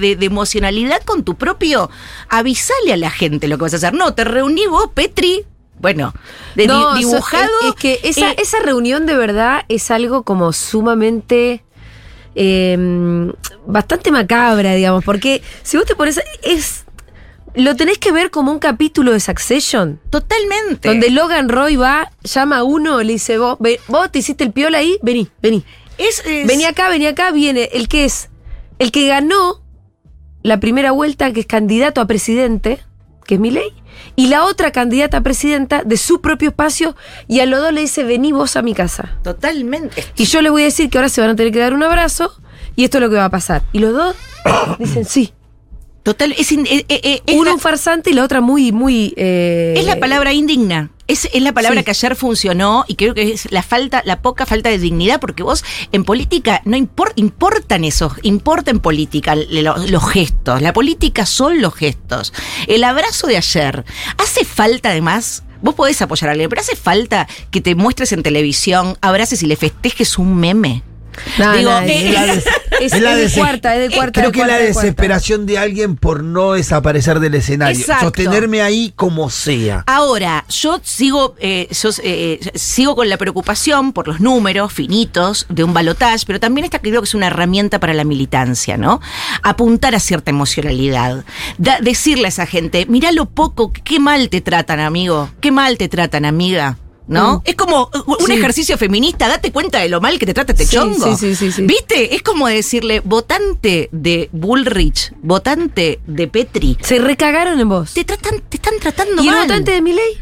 de- 0.00 0.16
de 0.16 0.26
emocionalidad 0.26 1.02
con 1.04 1.24
tu 1.24 1.34
propio. 1.36 1.90
Avisale 2.28 2.92
a 2.92 2.96
la 2.96 3.10
gente 3.10 3.48
lo 3.48 3.56
que 3.58 3.62
vas 3.62 3.72
a 3.74 3.76
hacer. 3.76 3.92
No, 3.94 4.14
te 4.14 4.24
reuní 4.24 4.66
vos, 4.66 4.90
Petri. 4.94 5.44
Bueno, 5.80 6.12
de 6.54 6.66
No, 6.66 6.94
dibujado. 6.94 7.48
es, 7.62 7.68
es 7.68 7.74
que 7.74 8.00
esa, 8.02 8.30
eh, 8.32 8.36
esa 8.38 8.58
reunión 8.60 9.06
de 9.06 9.16
verdad 9.16 9.62
es 9.68 9.90
algo 9.90 10.22
como 10.22 10.52
sumamente. 10.52 11.64
eh, 12.34 13.32
bastante 13.66 14.10
macabra, 14.12 14.74
digamos, 14.74 15.04
porque 15.04 15.42
si 15.62 15.76
vos 15.76 15.86
te 15.86 15.94
pones. 15.96 16.20
es 16.42 16.84
Lo 17.54 17.74
tenés 17.74 17.98
que 17.98 18.12
ver 18.12 18.30
como 18.30 18.52
un 18.52 18.60
capítulo 18.60 19.10
de 19.12 19.18
Succession. 19.20 20.00
Totalmente. 20.10 20.88
Donde 20.88 21.10
Logan 21.10 21.48
Roy 21.48 21.74
va, 21.76 22.12
llama 22.22 22.58
a 22.58 22.62
uno, 22.62 23.02
le 23.02 23.14
dice, 23.14 23.38
vos, 23.38 23.58
vos 23.88 24.12
te 24.12 24.20
hiciste 24.20 24.44
el 24.44 24.52
piola 24.52 24.78
ahí, 24.78 24.98
vení, 25.02 25.28
vení. 25.42 25.64
es, 25.98 26.22
es- 26.24 26.46
Vení 26.46 26.64
acá, 26.64 26.88
vení 26.88 27.06
acá, 27.08 27.32
viene 27.32 27.68
el 27.72 27.88
que 27.88 28.04
es, 28.04 28.30
el 28.78 28.92
que 28.92 29.08
ganó 29.08 29.60
la 30.44 30.60
primera 30.60 30.92
vuelta, 30.92 31.32
que 31.32 31.40
es 31.40 31.46
candidato 31.46 32.00
a 32.00 32.06
presidente, 32.06 32.78
que 33.30 33.36
es 33.36 33.40
Milei, 33.40 33.72
y 34.16 34.26
la 34.26 34.44
otra 34.44 34.72
candidata 34.72 35.18
a 35.18 35.20
presidenta 35.22 35.84
de 35.84 35.96
su 35.96 36.20
propio 36.20 36.48
espacio, 36.50 36.96
y 37.28 37.38
a 37.40 37.46
los 37.46 37.60
dos 37.60 37.72
le 37.72 37.82
dice, 37.82 38.02
vení 38.02 38.32
vos 38.32 38.56
a 38.56 38.62
mi 38.62 38.74
casa. 38.74 39.18
Totalmente. 39.22 40.04
Y 40.16 40.24
yo 40.24 40.42
les 40.42 40.50
voy 40.50 40.62
a 40.62 40.64
decir 40.64 40.90
que 40.90 40.98
ahora 40.98 41.08
se 41.08 41.20
van 41.20 41.30
a 41.30 41.36
tener 41.36 41.52
que 41.52 41.60
dar 41.60 41.72
un 41.74 41.82
abrazo, 41.84 42.32
y 42.74 42.82
esto 42.84 42.98
es 42.98 43.02
lo 43.02 43.08
que 43.10 43.16
va 43.16 43.26
a 43.26 43.30
pasar. 43.30 43.62
Y 43.72 43.78
los 43.78 43.92
dos 43.94 44.16
dicen 44.78 45.04
sí. 45.04 45.32
Total, 46.02 46.32
es, 46.36 46.50
in- 46.50 46.66
eh, 46.66 46.84
eh, 46.88 47.00
eh, 47.04 47.22
es 47.26 47.34
Uno 47.36 47.44
la- 47.50 47.54
un 47.54 47.60
farsante 47.60 48.10
y 48.10 48.14
la 48.14 48.24
otra 48.24 48.40
muy, 48.40 48.72
muy... 48.72 49.12
eh, 49.16 49.74
Es 49.76 49.84
la 49.84 50.00
palabra 50.00 50.32
indigna. 50.32 50.90
Es, 51.10 51.28
es 51.32 51.42
la 51.42 51.52
palabra 51.52 51.80
Sí. 51.80 51.84
que 51.84 51.90
ayer 51.90 52.14
funcionó 52.16 52.84
y 52.88 52.94
creo 52.94 53.14
que 53.14 53.32
es 53.32 53.50
la 53.50 53.62
falta, 53.62 54.02
la 54.04 54.22
poca 54.22 54.46
falta 54.46 54.68
de 54.70 54.78
dignidad, 54.78 55.18
porque 55.20 55.42
vos 55.42 55.64
en 55.92 56.04
política 56.04 56.62
no 56.64 56.76
impor- 56.76 57.12
importan 57.16 57.84
esos, 57.84 58.12
importa 58.22 58.70
en 58.70 58.80
política 58.80 59.34
le- 59.34 59.62
lo- 59.62 59.76
los 59.76 60.08
gestos. 60.10 60.62
La 60.62 60.72
política 60.72 61.26
son 61.26 61.60
los 61.60 61.74
gestos. 61.74 62.32
El 62.68 62.84
abrazo 62.84 63.26
de 63.26 63.36
ayer. 63.36 63.84
Hace 64.18 64.44
falta 64.44 64.90
además. 64.90 65.42
Vos 65.62 65.74
podés 65.74 66.00
apoyar 66.00 66.28
a 66.30 66.32
alguien, 66.32 66.48
pero 66.48 66.62
hace 66.62 66.74
falta 66.74 67.28
que 67.50 67.60
te 67.60 67.74
muestres 67.74 68.12
en 68.12 68.22
televisión, 68.22 68.96
abraces 69.02 69.42
y 69.42 69.46
le 69.46 69.56
festejes 69.56 70.16
un 70.16 70.36
meme. 70.36 70.82
No, 71.38 71.52
Digo, 71.52 71.70
no, 71.70 71.80
eh, 71.80 72.42
es, 72.80 72.92
la 72.92 73.00
la 73.10 73.16
de 73.16 73.30
cuarta, 73.30 73.76
es 73.76 73.90
de 73.90 73.96
cuarta. 73.96 74.20
Creo 74.20 74.30
de 74.30 74.32
que 74.32 74.38
la 74.40 74.46
cuarta, 74.46 74.64
de 74.64 74.72
cuarta. 74.72 74.80
desesperación 74.82 75.46
de 75.46 75.58
alguien 75.58 75.96
por 75.96 76.22
no 76.22 76.52
desaparecer 76.52 77.20
del 77.20 77.34
escenario. 77.34 77.78
Exacto. 77.78 78.06
Sostenerme 78.06 78.62
ahí 78.62 78.92
como 78.96 79.30
sea. 79.30 79.84
Ahora, 79.86 80.44
yo 80.48 80.80
sigo, 80.82 81.34
eh, 81.38 81.68
yo, 81.70 81.90
eh, 82.02 82.40
sigo 82.54 82.96
con 82.96 83.08
la 83.08 83.16
preocupación 83.16 83.92
por 83.92 84.08
los 84.08 84.20
números 84.20 84.72
finitos 84.72 85.46
de 85.48 85.64
un 85.64 85.74
balotaje, 85.74 86.24
pero 86.26 86.40
también 86.40 86.64
esta 86.64 86.78
creo 86.78 87.00
que 87.00 87.06
es 87.06 87.14
una 87.14 87.26
herramienta 87.28 87.78
para 87.80 87.94
la 87.94 88.04
militancia, 88.04 88.76
¿no? 88.76 89.00
Apuntar 89.42 89.94
a 89.94 90.00
cierta 90.00 90.30
emocionalidad. 90.30 91.24
Da- 91.58 91.78
decirle 91.80 92.26
a 92.26 92.28
esa 92.28 92.46
gente, 92.46 92.86
mirá 92.86 93.12
lo 93.12 93.26
poco, 93.26 93.72
qué 93.72 93.98
mal 94.00 94.28
te 94.28 94.40
tratan, 94.40 94.80
amigo, 94.80 95.30
qué 95.40 95.50
mal 95.52 95.76
te 95.78 95.88
tratan, 95.88 96.24
amiga. 96.24 96.76
¿No? 97.10 97.38
Mm. 97.38 97.42
Es 97.44 97.54
como 97.56 97.90
uh, 97.92 98.12
un 98.20 98.26
Sí. 98.26 98.32
ejercicio 98.34 98.78
feminista, 98.78 99.26
date 99.28 99.50
cuenta 99.52 99.80
de 99.80 99.88
lo 99.88 100.00
mal 100.00 100.18
que 100.18 100.26
te 100.26 100.32
trata 100.32 100.52
este 100.52 100.64
Sí, 100.64 100.76
chongo. 100.76 101.16
sí, 101.16 101.34
sí, 101.34 101.50
sí. 101.52 101.62
¿Viste? 101.62 102.14
Es 102.14 102.22
como 102.22 102.46
decirle, 102.48 103.00
votante 103.00 103.88
de 103.92 104.28
Bullrich, 104.32 105.12
votante 105.20 106.00
de 106.06 106.28
Petri, 106.28 106.78
Se 106.80 106.98
recagaron 107.00 107.58
en 107.58 107.68
vos. 107.68 107.92
te 107.94 108.04
tratan, 108.04 108.40
te 108.48 108.56
están 108.58 108.74
tratando 108.80 109.22
¿Y 109.22 109.26
el 109.28 109.34
mal. 109.34 109.42
votante 109.48 109.72
de 109.72 109.82
Milei? 109.82 110.18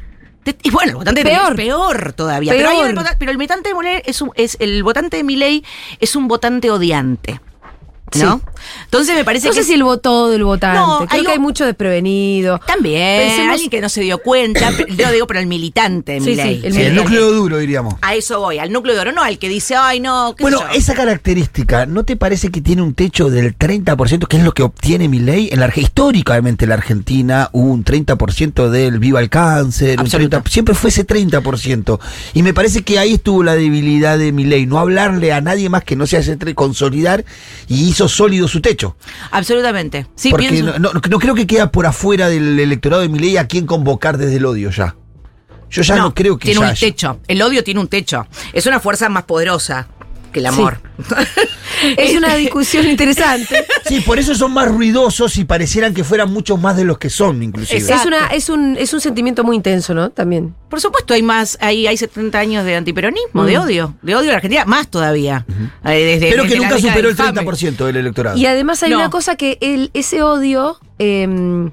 Y 0.63 0.71
bueno, 0.71 0.93
el 0.93 0.97
votante 0.97 1.23
Peor. 1.25 1.51
de 1.51 1.63
peor 1.63 2.13
todavía. 2.15 2.53
Peor. 2.53 2.65
Pero, 2.71 2.71
hay 2.71 2.89
el, 2.91 3.17
pero 3.19 3.31
el 3.33 3.37
votante 3.37 3.69
de 3.69 3.75
Milei 3.75 4.03
es, 4.07 4.23
un- 4.23 4.33
es 4.35 4.57
el 4.59 4.83
votante 4.83 5.19
de 5.19 5.25
Milei 5.25 5.63
es 6.01 6.17
un 6.17 6.27
votante 6.27 6.71
odiante. 6.71 7.39
¿No? 8.17 8.41
Entonces 8.85 9.15
me 9.15 9.25
parece 9.25 9.49
No 9.49 9.55
que 9.55 9.61
sé 9.61 9.65
si 9.65 9.75
el 9.75 9.83
votó 9.85 10.29
del 10.31 10.45
votante. 10.45 10.79
No, 10.79 10.99
Creo 11.07 11.21
hay 11.21 11.25
que 11.27 11.33
hay 11.33 11.39
mucho 11.39 11.65
desprevenido. 11.65 12.59
también 12.67 13.29
Pensemos- 13.29 13.53
alguien 13.53 13.71
que 13.71 13.81
no 13.81 13.89
se 13.89 14.01
dio 14.01 14.19
cuenta, 14.19 14.71
yo 14.97 15.13
digo, 15.13 15.27
pero 15.27 15.41
el 15.41 15.47
militante 15.47 16.13
de 16.13 16.21
Sí, 16.21 16.35
sí, 16.35 16.41
el 16.41 16.61
Sí, 16.61 16.67
el 16.67 16.73
Milei. 16.75 16.93
núcleo 16.93 17.31
duro, 17.33 17.59
diríamos. 17.59 17.95
A 18.03 18.15
eso 18.15 18.41
voy, 18.41 18.59
al 18.59 18.73
núcleo 18.73 18.95
de 18.95 19.01
oro, 19.01 19.13
no 19.13 19.23
al 19.23 19.39
que 19.39 19.49
dice, 19.49 19.75
ay, 19.77 20.01
no, 20.01 20.35
qué 20.37 20.43
sé 20.45 20.51
Bueno, 20.51 20.61
yo. 20.61 20.79
esa 20.79 20.95
característica, 20.95 21.87
¿no 21.87 22.05
te 22.05 22.17
parece 22.17 22.51
que 22.51 22.61
tiene 22.61 22.83
un 22.83 22.95
techo 22.95 23.31
del 23.31 23.57
30%, 23.57 24.27
que 24.27 24.39
es 24.39 24.43
lo 24.45 24.53
que 24.53 24.63
obtiene 24.63 25.09
mi 25.09 25.19
ley? 25.21 25.49
En 25.53 25.61
la 25.61 25.69
históricamente 25.79 26.65
en 26.65 26.71
la 26.71 26.75
Argentina 26.77 27.51
hubo 27.53 27.71
un 27.71 27.85
30% 27.85 28.71
del 28.71 28.99
viva 28.99 29.21
el 29.21 29.29
cáncer, 29.31 29.99
un 29.99 30.07
Absoluto. 30.07 30.31
30 30.31 30.51
siempre 30.51 30.75
fue 30.75 30.91
ese 30.91 31.05
30%. 31.07 32.01
Y 32.35 32.43
me 32.43 32.55
parece 32.55 32.83
que 32.83 32.99
ahí 32.99 33.15
estuvo 33.15 33.43
la 33.43 33.55
debilidad 33.55 34.19
de 34.19 34.33
mi 34.33 34.45
ley, 34.45 34.67
no 34.67 34.79
hablarle 34.79 35.33
a 35.33 35.41
nadie 35.41 35.69
más 35.69 35.85
que 35.85 35.95
no 35.97 36.07
sea 36.07 36.21
ese 36.21 36.39
consolidar 36.55 37.25
y 37.69 37.89
hizo 37.89 37.98
sólido 38.07 38.47
su 38.47 38.61
techo. 38.61 38.97
Absolutamente. 39.33 40.07
Sí, 40.15 40.31
Porque 40.31 40.51
pienso. 40.51 40.79
no, 40.79 40.93
no- 40.93 41.01
no 41.09 41.19
creo 41.19 41.35
que 41.35 41.47
queda 41.47 41.73
por 41.73 41.87
afuera 41.87 42.29
del 42.29 42.61
electorado 42.61 43.03
de 43.03 43.09
mi 43.09 43.19
ley 43.19 43.37
a 43.39 43.49
quién 43.49 43.67
convocar 43.67 44.19
desde 44.19 44.37
el 44.37 44.45
odio 44.47 44.71
ya. 44.71 44.95
Yo 45.71 45.83
ya 45.83 45.97
no, 45.97 46.15
creo 46.15 46.39
que 46.39 46.45
tiene 46.47 46.61
ya 46.61 46.67
un 46.67 46.71
haya. 46.73 46.87
techo. 46.87 47.21
El 47.27 47.43
odio 47.43 47.65
tiene 47.65 47.81
un 47.81 47.89
techo. 47.89 48.27
Es 48.53 48.67
una 48.67 48.79
fuerza 48.81 49.09
más 49.09 49.25
poderosa 49.25 49.89
que 50.33 50.41
el 50.41 50.47
Sí. 50.47 50.53
Es 51.97 52.17
una 52.17 52.35
discusión 52.35 52.87
interesante. 52.89 53.65
Sí, 53.87 54.01
por 54.01 54.19
eso 54.19 54.35
son 54.35 54.53
más 54.53 54.69
ruidosos 54.69 55.37
y 55.39 55.45
parecieran 55.45 55.95
que 55.95 56.05
fueran 56.05 56.33
muchos 56.33 56.61
más 56.61 56.77
de 56.77 56.85
los 56.85 56.99
que 56.99 57.11
son, 57.11 57.43
inclusive. 57.43 57.79
Es, 57.79 58.05
una, 58.07 58.27
es, 58.29 58.49
un, 58.49 58.77
es 58.79 58.93
un 58.93 59.01
sentimiento 59.01 59.45
muy 59.45 59.57
intenso, 59.57 59.95
¿no? 59.95 60.11
También. 60.11 60.55
Por 60.69 60.81
supuesto, 60.81 61.15
hay 61.15 61.23
más, 61.23 61.57
hay, 61.61 61.87
hay 61.87 61.97
70 61.97 62.39
años 62.39 62.65
de 62.65 62.77
antiperonismo, 62.77 63.45
de 63.45 63.57
Mm. 63.59 63.63
odio, 63.63 63.95
de 64.03 64.15
odio 64.17 64.31
en 64.31 64.37
Argentina, 64.37 64.65
más 64.67 64.89
todavía. 64.89 65.47
Eh, 65.85 66.19
desde- 66.21 66.31
Pero 66.31 66.43
que 66.45 66.51
desde 66.51 66.61
la 66.63 66.69
nunca 66.69 66.79
superó 66.81 67.09
el 67.09 67.13
infame. 67.15 67.33
30% 67.43 67.87
del 67.87 67.97
electorado. 67.97 68.37
Y 68.37 68.47
además 68.47 68.83
hay 68.83 68.91
No. 68.91 68.97
una 68.99 69.11
cosa 69.11 69.37
que 69.37 69.59
el, 69.61 69.91
ese 69.95 70.23
odio 70.23 70.79
eh, 70.99 71.71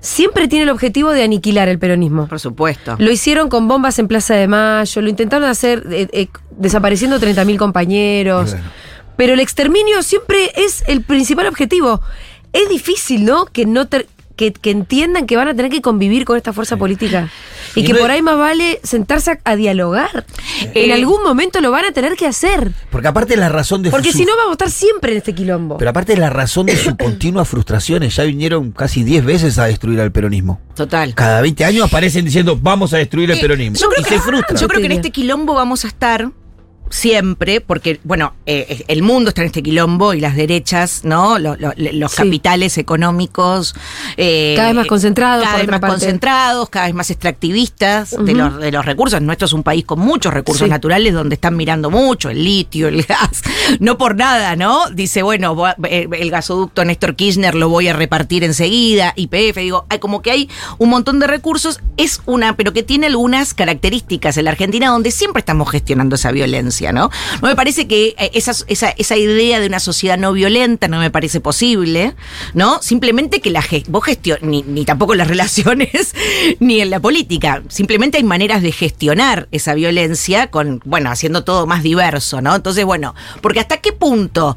siempre 0.00 0.46
tiene 0.48 0.62
el 0.64 0.70
objetivo 0.70 1.10
de 1.12 1.22
aniquilar 1.24 1.68
el 1.68 1.78
peronismo. 1.78 2.28
Por 2.28 2.40
supuesto. 2.40 2.96
Lo 2.98 3.10
hicieron 3.10 3.48
con 3.48 3.66
bombas 3.68 3.98
en 3.98 4.08
Plaza 4.08 4.34
de 4.34 4.46
Mayo, 4.46 5.02
lo 5.02 5.08
intentaron 5.08 5.48
hacer 5.48 5.84
eh, 5.90 6.08
eh, 6.12 6.28
desapareciendo 6.56 7.18
30.000 7.18 7.56
compañeros. 7.56 8.52
Bueno. 8.52 8.66
Pero 9.18 9.34
el 9.34 9.40
exterminio 9.40 10.02
siempre 10.02 10.52
es 10.56 10.82
el 10.86 11.02
principal 11.02 11.46
objetivo. 11.48 12.00
Es 12.54 12.68
difícil, 12.70 13.26
¿no? 13.26 13.44
Que 13.46 13.66
no 13.66 13.86
ter- 13.88 14.06
que, 14.36 14.52
que 14.52 14.70
entiendan 14.70 15.26
que 15.26 15.36
van 15.36 15.48
a 15.48 15.54
tener 15.56 15.68
que 15.72 15.82
convivir 15.82 16.24
con 16.24 16.36
esta 16.36 16.52
fuerza 16.52 16.76
política. 16.76 17.28
Y, 17.74 17.80
Y 17.80 17.84
que 17.84 17.92
no- 17.94 17.98
por 17.98 18.12
ahí 18.12 18.22
más 18.22 18.38
vale 18.38 18.78
sentarse 18.84 19.32
a, 19.32 19.38
a 19.42 19.56
dialogar. 19.56 20.24
Eh, 20.62 20.84
en 20.84 20.92
algún 20.92 21.24
momento 21.24 21.60
lo 21.60 21.72
van 21.72 21.84
a 21.86 21.90
tener 21.90 22.14
que 22.14 22.24
hacer. 22.28 22.70
Porque 22.90 23.08
aparte 23.08 23.36
la 23.36 23.48
razón 23.48 23.82
de 23.82 23.90
Porque 23.90 24.12
su- 24.12 24.18
si 24.18 24.24
no 24.24 24.36
vamos 24.36 24.50
a 24.50 24.52
estar 24.52 24.70
siempre 24.70 25.10
en 25.10 25.18
este 25.18 25.34
quilombo. 25.34 25.76
Pero 25.78 25.90
aparte 25.90 26.16
la 26.16 26.30
razón 26.30 26.66
de 26.66 26.76
sus 26.76 26.94
continuas 26.96 27.48
frustraciones, 27.48 28.14
ya 28.14 28.22
vinieron 28.22 28.70
casi 28.70 29.02
10 29.02 29.24
veces 29.24 29.58
a 29.58 29.64
destruir 29.64 30.00
al 30.00 30.12
peronismo. 30.12 30.60
Total. 30.76 31.12
Cada 31.16 31.40
20 31.40 31.64
años 31.64 31.84
aparecen 31.84 32.24
diciendo 32.24 32.56
vamos 32.62 32.94
a 32.94 32.98
destruir 32.98 33.32
el 33.32 33.38
Eh, 33.38 33.40
peronismo. 33.40 33.76
Yo 33.76 33.88
creo, 33.88 34.00
y 34.00 34.04
que, 34.04 34.10
se 34.14 34.20
frustran. 34.20 34.56
yo 34.60 34.68
creo 34.68 34.80
que 34.80 34.86
en 34.86 34.92
este 34.92 35.10
quilombo 35.10 35.54
vamos 35.54 35.84
a 35.84 35.88
estar 35.88 36.30
siempre, 36.90 37.60
porque, 37.60 38.00
bueno, 38.04 38.34
eh, 38.46 38.84
el 38.88 39.02
mundo 39.02 39.28
está 39.30 39.42
en 39.42 39.46
este 39.46 39.62
quilombo 39.62 40.14
y 40.14 40.20
las 40.20 40.36
derechas, 40.36 41.00
¿no? 41.04 41.38
Lo- 41.38 41.56
lo- 41.56 41.72
los 41.76 42.12
Sí. 42.12 42.16
capitales 42.18 42.78
económicos. 42.78 43.74
eh, 44.16 44.54
Cada 44.56 44.68
vez 44.68 44.76
más 44.76 44.86
concentrados, 44.86 45.44
Cada 45.44 45.58
vez 45.58 45.68
más 45.68 45.80
parte. 45.80 45.94
concentrados, 45.94 46.68
cada 46.70 46.86
vez 46.86 46.94
más 46.94 47.10
extractivistas 47.10 48.16
de, 48.18 48.34
los, 48.34 48.58
de 48.58 48.72
los 48.72 48.84
recursos. 48.84 49.20
Nuestro 49.22 49.46
es 49.46 49.52
un 49.52 49.62
país 49.62 49.84
con 49.84 49.98
muchos 50.00 50.32
recursos 50.34 50.64
Sí. 50.66 50.70
naturales 50.70 51.12
donde 51.14 51.34
están 51.34 51.56
mirando 51.56 51.90
mucho 51.90 52.30
el 52.30 52.42
litio, 52.42 52.88
el 52.88 53.02
gas. 53.02 53.42
No 53.80 53.98
por 53.98 54.16
nada, 54.16 54.56
¿no? 54.56 54.88
Dice, 54.90 55.22
bueno, 55.22 55.54
eh, 55.84 56.08
el 56.18 56.30
gasoducto 56.30 56.84
Néstor 56.84 57.14
Kirchner 57.16 57.54
lo 57.54 57.68
voy 57.68 57.88
a 57.88 57.92
repartir 57.92 58.42
enseguida, 58.44 59.12
IPF, 59.14 59.56
digo, 59.60 59.84
hay 59.90 59.98
como 59.98 60.22
que 60.22 60.30
hay 60.30 60.48
un 60.78 60.88
montón 60.88 61.18
de 61.18 61.26
recursos, 61.26 61.80
es 61.98 62.22
una, 62.26 62.56
pero 62.56 62.72
que 62.72 62.82
tiene 62.82 63.06
algunas 63.08 63.52
características 63.54 64.36
en 64.38 64.46
la 64.46 64.52
Argentina 64.52 64.88
donde 64.88 65.10
siempre 65.10 65.40
estamos 65.40 65.70
gestionando 65.70 66.14
esa 66.16 66.32
violencia, 66.32 66.77
¿no? 66.92 67.10
No 67.42 67.48
me 67.48 67.56
parece 67.56 67.86
que 67.86 68.14
eh, 68.18 68.30
esa, 68.34 68.52
esa, 68.66 68.90
esa 68.90 69.16
idea 69.16 69.60
de 69.60 69.66
una 69.66 69.80
sociedad 69.80 70.16
no 70.16 70.32
violenta 70.32 70.88
no 70.88 70.98
me 70.98 71.10
parece 71.10 71.40
posible, 71.40 72.14
¿no? 72.54 72.80
Simplemente 72.82 73.40
que 73.40 73.50
la 73.50 73.64
vos 73.88 74.04
ni, 74.42 74.62
ni 74.62 74.84
tampoco 74.84 75.14
las 75.14 75.28
relaciones, 75.34 76.14
ni 76.60 76.80
en 76.80 76.90
la 76.90 77.00
política. 77.00 77.62
Simplemente 77.68 78.18
hay 78.18 78.24
maneras 78.24 78.62
de 78.62 78.72
gestionar 78.72 79.48
esa 79.52 79.74
violencia 79.74 80.50
con, 80.50 80.80
bueno, 80.84 81.10
haciendo 81.10 81.44
todo 81.44 81.66
más 81.66 81.82
diverso, 81.82 82.40
¿no? 82.40 82.54
Entonces, 82.54 82.84
bueno, 82.84 83.14
porque 83.40 83.60
hasta 83.60 83.78
qué 83.78 83.92
punto 83.92 84.56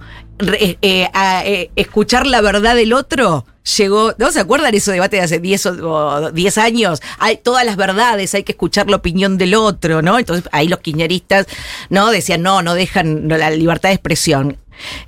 eh, 0.81 1.09
a, 1.13 1.45
eh, 1.45 1.71
escuchar 1.75 2.27
la 2.27 2.41
verdad 2.41 2.75
del 2.75 2.93
otro 2.93 3.45
llegó, 3.77 4.13
¿no 4.17 4.31
se 4.31 4.39
acuerdan 4.39 4.73
ese 4.73 4.91
debate 4.91 5.17
de 5.17 5.21
hace 5.23 5.39
10 5.39 5.65
o, 5.67 5.71
o 5.87 6.31
10 6.31 6.57
años? 6.57 7.01
Hay 7.19 7.37
todas 7.37 7.65
las 7.65 7.75
verdades, 7.75 8.33
hay 8.33 8.43
que 8.43 8.53
escuchar 8.53 8.89
la 8.89 8.97
opinión 8.97 9.37
del 9.37 9.55
otro, 9.55 10.01
¿no? 10.01 10.17
Entonces 10.17 10.49
ahí 10.51 10.67
los 10.67 10.79
kirchneristas, 10.79 11.45
¿no? 11.89 12.09
Decían, 12.11 12.41
no, 12.41 12.61
no 12.61 12.73
dejan 12.73 13.27
la 13.27 13.51
libertad 13.51 13.89
de 13.89 13.95
expresión. 13.95 14.57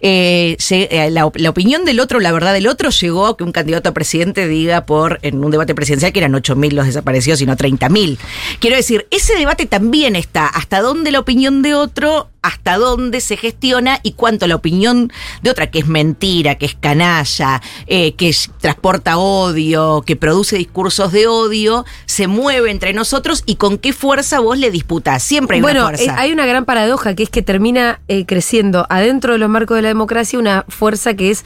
Eh, 0.02 0.58
eh, 0.70 1.10
la 1.12 1.26
opinión 1.50 1.86
del 1.86 2.00
otro, 2.00 2.20
la 2.20 2.32
verdad 2.32 2.54
del 2.54 2.68
otro, 2.68 2.90
llegó 2.90 3.28
a 3.28 3.38
que 3.38 3.44
un 3.44 3.52
candidato 3.52 3.90
a 3.90 3.94
presidente 3.94 4.48
diga 4.48 4.86
por 4.86 5.20
en 5.22 5.44
un 5.44 5.52
debate 5.52 5.76
presidencial 5.76 6.12
que 6.12 6.20
eran 6.20 6.34
8.000 6.34 6.72
los 6.72 6.86
desaparecidos 6.86 7.42
y 7.42 7.46
no 7.46 7.56
30.000. 7.56 8.18
Quiero 8.60 8.76
decir, 8.76 9.08
ese 9.12 9.36
debate 9.36 9.66
también 9.66 10.16
está. 10.16 10.48
¿Hasta 10.48 10.82
dónde 10.82 11.12
la 11.12 11.20
opinión 11.20 11.62
de 11.62 11.76
otro? 11.76 12.30
¿Hasta 12.44 12.78
dónde 12.78 13.22
se 13.22 13.38
gestiona? 13.38 14.00
Y 14.04 14.12
cuánto 14.14 14.46
la 14.48 14.56
opinión 14.56 15.12
de 15.42 15.50
otra, 15.50 15.72
que 15.72 15.80
es 15.80 15.88
mentira, 15.88 16.56
que 16.56 16.66
es 16.68 16.76
canalla, 16.76 17.62
eh, 17.88 18.14
que 18.14 18.36
transporta 18.60 19.18
odio, 19.18 20.04
que 20.06 20.16
produce 20.16 20.58
discursos 20.58 21.12
de 21.12 21.26
odio, 21.28 21.86
se 22.06 22.28
mueve 22.28 22.70
entre 22.70 22.94
nosotros 22.94 23.44
y 23.46 23.56
con 23.56 23.78
qué 23.78 23.94
fuerza 23.94 24.40
vos 24.40 24.58
le 24.58 24.70
disputás. 24.72 25.24
Siempre 25.24 25.56
hay 25.56 25.62
bueno, 25.62 25.88
una 25.88 25.98
fuerza. 25.98 26.14
eh, 26.14 26.16
hay 26.18 26.32
una 26.32 26.46
gran 26.46 26.66
paradoja 26.66 27.16
que 27.16 27.24
es 27.24 27.30
que 27.30 27.42
termina 27.42 28.02
eh, 28.08 28.26
creciendo 28.26 28.86
adentro 28.90 29.34
de 29.34 29.40
los 29.40 29.50
marcos 29.50 29.76
de 29.76 29.82
la 29.82 29.88
democracia 29.88 30.38
una 30.38 30.66
fuerza 30.68 31.14
que 31.16 31.32
es 31.32 31.46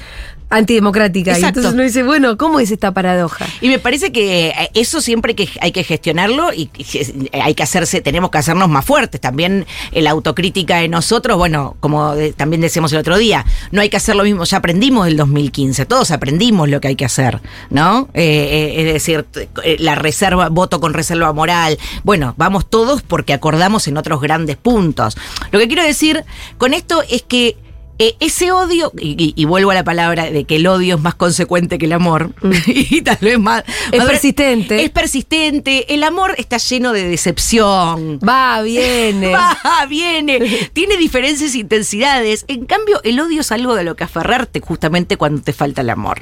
antidemocrática. 0.49 1.31
Y 1.31 1.35
Exacto. 1.35 1.59
entonces 1.59 1.73
uno 1.73 1.83
dice, 1.83 2.03
bueno, 2.03 2.37
¿cómo 2.37 2.59
es 2.59 2.71
esta 2.71 2.91
paradoja? 2.93 3.45
Y 3.61 3.67
me 3.69 3.79
parece 3.79 4.11
que 4.11 4.47
eh, 4.47 4.69
eso 4.73 5.01
siempre 5.01 5.35
que 5.35 5.49
hay 5.61 5.71
que 5.71 5.83
gestionarlo 5.83 6.53
y 6.53 6.69
y 6.77 7.29
hay 7.39 7.53
que 7.53 7.63
hacerse, 7.63 8.01
tenemos 8.01 8.29
que 8.31 8.37
hacernos 8.37 8.69
más 8.69 8.85
fuertes. 8.85 9.19
También 9.21 9.65
eh, 9.91 10.01
la 10.01 10.11
autocrítica 10.11 10.77
de 10.77 10.87
nosotros, 10.87 11.37
bueno, 11.37 11.75
como 11.79 12.15
de- 12.15 12.33
también 12.33 12.61
decíamos 12.61 12.91
el 12.93 12.99
otro 12.99 13.17
día, 13.17 13.45
no 13.71 13.81
hay 13.81 13.89
que 13.89 13.97
hacer 13.97 14.15
lo 14.15 14.23
mismo, 14.23 14.43
ya 14.45 14.57
aprendimos 14.57 15.05
del 15.05 15.17
2015, 15.17 15.85
todos 15.85 16.11
aprendimos 16.11 16.69
lo 16.69 16.79
que 16.81 16.89
hay 16.89 16.95
que 16.95 17.05
hacer, 17.05 17.41
¿no? 17.69 18.09
Eh, 18.13 18.23
eh, 18.23 18.81
es 18.87 18.93
decir, 18.93 19.25
eh, 19.63 19.75
la 19.79 19.95
reserva, 19.95 20.49
voto 20.49 20.79
con 20.79 20.93
reserva 20.93 21.31
moral. 21.33 21.77
Bueno, 22.03 22.33
vamos 22.37 22.69
todos 22.69 23.01
porque 23.01 23.33
acordamos 23.33 23.87
en 23.87 23.97
otros 23.97 24.21
grandes 24.21 24.55
puntos. 24.57 25.17
Lo 25.51 25.59
que 25.59 25.67
quiero 25.67 25.83
decir 25.83 26.23
con 26.57 26.73
esto 26.73 27.03
es 27.09 27.21
que 27.23 27.57
eh, 27.99 28.15
ese 28.19 28.51
odio, 28.51 28.91
y, 28.99 29.11
y- 29.23 29.33
y 29.35 29.45
vuelvo 29.45 29.71
a 29.71 29.73
la 29.73 29.83
palabra 29.83 30.29
de 30.29 30.43
que 30.45 30.57
el 30.57 30.67
odio 30.67 30.95
es 30.95 31.01
más 31.01 31.15
consecuente 31.15 31.77
que 31.77 31.85
el 31.85 31.93
amor, 31.93 32.31
y 32.67 33.01
tal 33.01 33.17
vez 33.21 33.39
más... 33.39 33.63
Es 33.91 33.99
más- 33.99 34.07
persistente. 34.07 34.83
Es 34.83 34.89
persistente. 34.89 35.93
El 35.93 36.03
amor 36.03 36.35
está 36.37 36.57
lleno 36.57 36.93
de 36.93 37.07
decepción. 37.07 38.19
Va, 38.19 38.61
viene. 38.61 39.27
Va, 39.33 39.57
viene, 39.89 40.69
tiene 40.73 40.97
diferentes 40.97 41.55
intensidades. 41.55 42.45
En 42.47 42.65
cambio, 42.65 43.01
el 43.03 43.19
odio 43.19 43.41
es 43.41 43.51
algo 43.51 43.75
de 43.75 43.83
lo 43.83 43.95
que 43.95 44.03
aferrarte 44.03 44.59
justamente 44.59 45.17
cuando 45.17 45.41
te 45.41 45.53
falta 45.53 45.81
el 45.81 45.89
amor, 45.89 46.17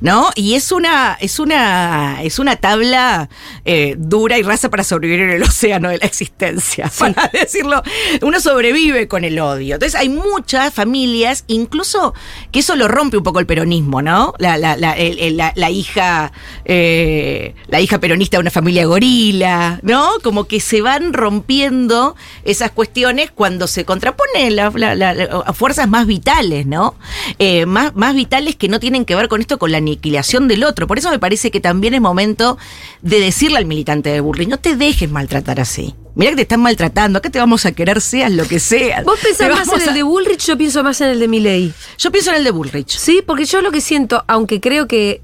¿no? 0.00 0.28
Y 0.34 0.54
es 0.54 0.72
una, 0.72 1.16
es 1.20 1.38
una, 1.38 2.22
es 2.22 2.38
una 2.38 2.56
tabla 2.56 3.28
eh, 3.64 3.94
dura 3.98 4.38
y 4.38 4.42
rasa 4.42 4.68
para 4.70 4.84
sobrevivir 4.84 5.22
en 5.22 5.30
el 5.30 5.42
océano 5.42 5.88
de 5.90 5.98
la 5.98 6.06
existencia, 6.06 6.90
para 6.98 7.28
decirlo. 7.32 7.82
Uno 8.22 8.40
sobrevive 8.40 9.08
con 9.08 9.24
el 9.24 9.38
odio. 9.38 9.74
Entonces 9.74 9.98
hay 10.00 10.08
muchas 10.08 10.72
familias, 10.72 11.19
incluso 11.46 12.14
que 12.52 12.60
eso 12.60 12.76
lo 12.76 12.88
rompe 12.88 13.16
un 13.16 13.22
poco 13.22 13.38
el 13.40 13.46
peronismo, 13.46 14.02
¿no? 14.02 14.34
La, 14.38 14.56
la, 14.58 14.76
la, 14.76 14.94
la- 14.96 15.52
la 15.54 15.70
hija, 15.70 16.32
eh, 16.64 17.54
la 17.68 17.80
hija 17.80 17.98
peronista 17.98 18.36
de 18.36 18.42
una 18.42 18.50
familia 18.50 18.86
gorila, 18.86 19.80
¿no? 19.82 20.08
Como 20.22 20.44
que 20.44 20.60
se 20.60 20.80
van 20.82 21.12
rompiendo 21.12 22.16
esas 22.44 22.70
cuestiones 22.70 23.30
cuando 23.30 23.66
se 23.66 23.84
contraponen 23.84 24.58
a 24.60 25.52
fuerzas 25.52 25.88
más 25.88 26.06
vitales, 26.06 26.66
¿no? 26.66 26.94
Eh, 27.38 27.66
más, 27.66 27.94
más 27.96 28.14
vitales 28.14 28.56
que 28.56 28.68
no 28.68 28.80
tienen 28.80 29.04
que 29.04 29.14
ver 29.16 29.28
con 29.28 29.40
esto, 29.40 29.58
con 29.58 29.70
la 29.72 29.78
aniquilación 29.78 30.48
del 30.48 30.64
otro. 30.64 30.86
Por 30.86 30.98
eso 30.98 31.10
me 31.10 31.18
parece 31.18 31.50
que 31.50 31.60
también 31.60 31.94
es 31.94 32.00
momento 32.00 32.58
de 33.02 33.20
decirle 33.20 33.58
al 33.58 33.66
militante 33.66 34.10
de 34.10 34.20
Burley, 34.20 34.46
no 34.46 34.58
te 34.58 34.76
dejes 34.76 35.10
maltratar 35.10 35.60
así. 35.60 35.94
Mira 36.20 36.32
que 36.32 36.36
te 36.36 36.42
están 36.42 36.60
maltratando, 36.60 37.18
acá 37.18 37.30
te 37.30 37.38
vamos 37.38 37.64
a 37.64 37.72
querer 37.72 37.98
seas 38.02 38.30
lo 38.30 38.46
que 38.46 38.60
seas. 38.60 39.04
Vos 39.06 39.18
pensás 39.22 39.48
más 39.48 39.68
en 39.72 39.80
el 39.80 39.88
a- 39.88 39.92
de 39.94 40.02
Bullrich, 40.02 40.44
yo 40.46 40.58
pienso 40.58 40.82
más 40.84 41.00
en 41.00 41.08
el 41.08 41.18
de 41.18 41.28
Milley. 41.28 41.72
Yo 41.96 42.12
pienso 42.12 42.28
en 42.30 42.36
el 42.36 42.44
de 42.44 42.50
Bullrich. 42.50 42.90
Sí, 42.98 43.22
porque 43.26 43.46
yo 43.46 43.62
lo 43.62 43.70
que 43.72 43.80
siento, 43.80 44.22
aunque 44.28 44.60
creo 44.60 44.86
que 44.86 45.22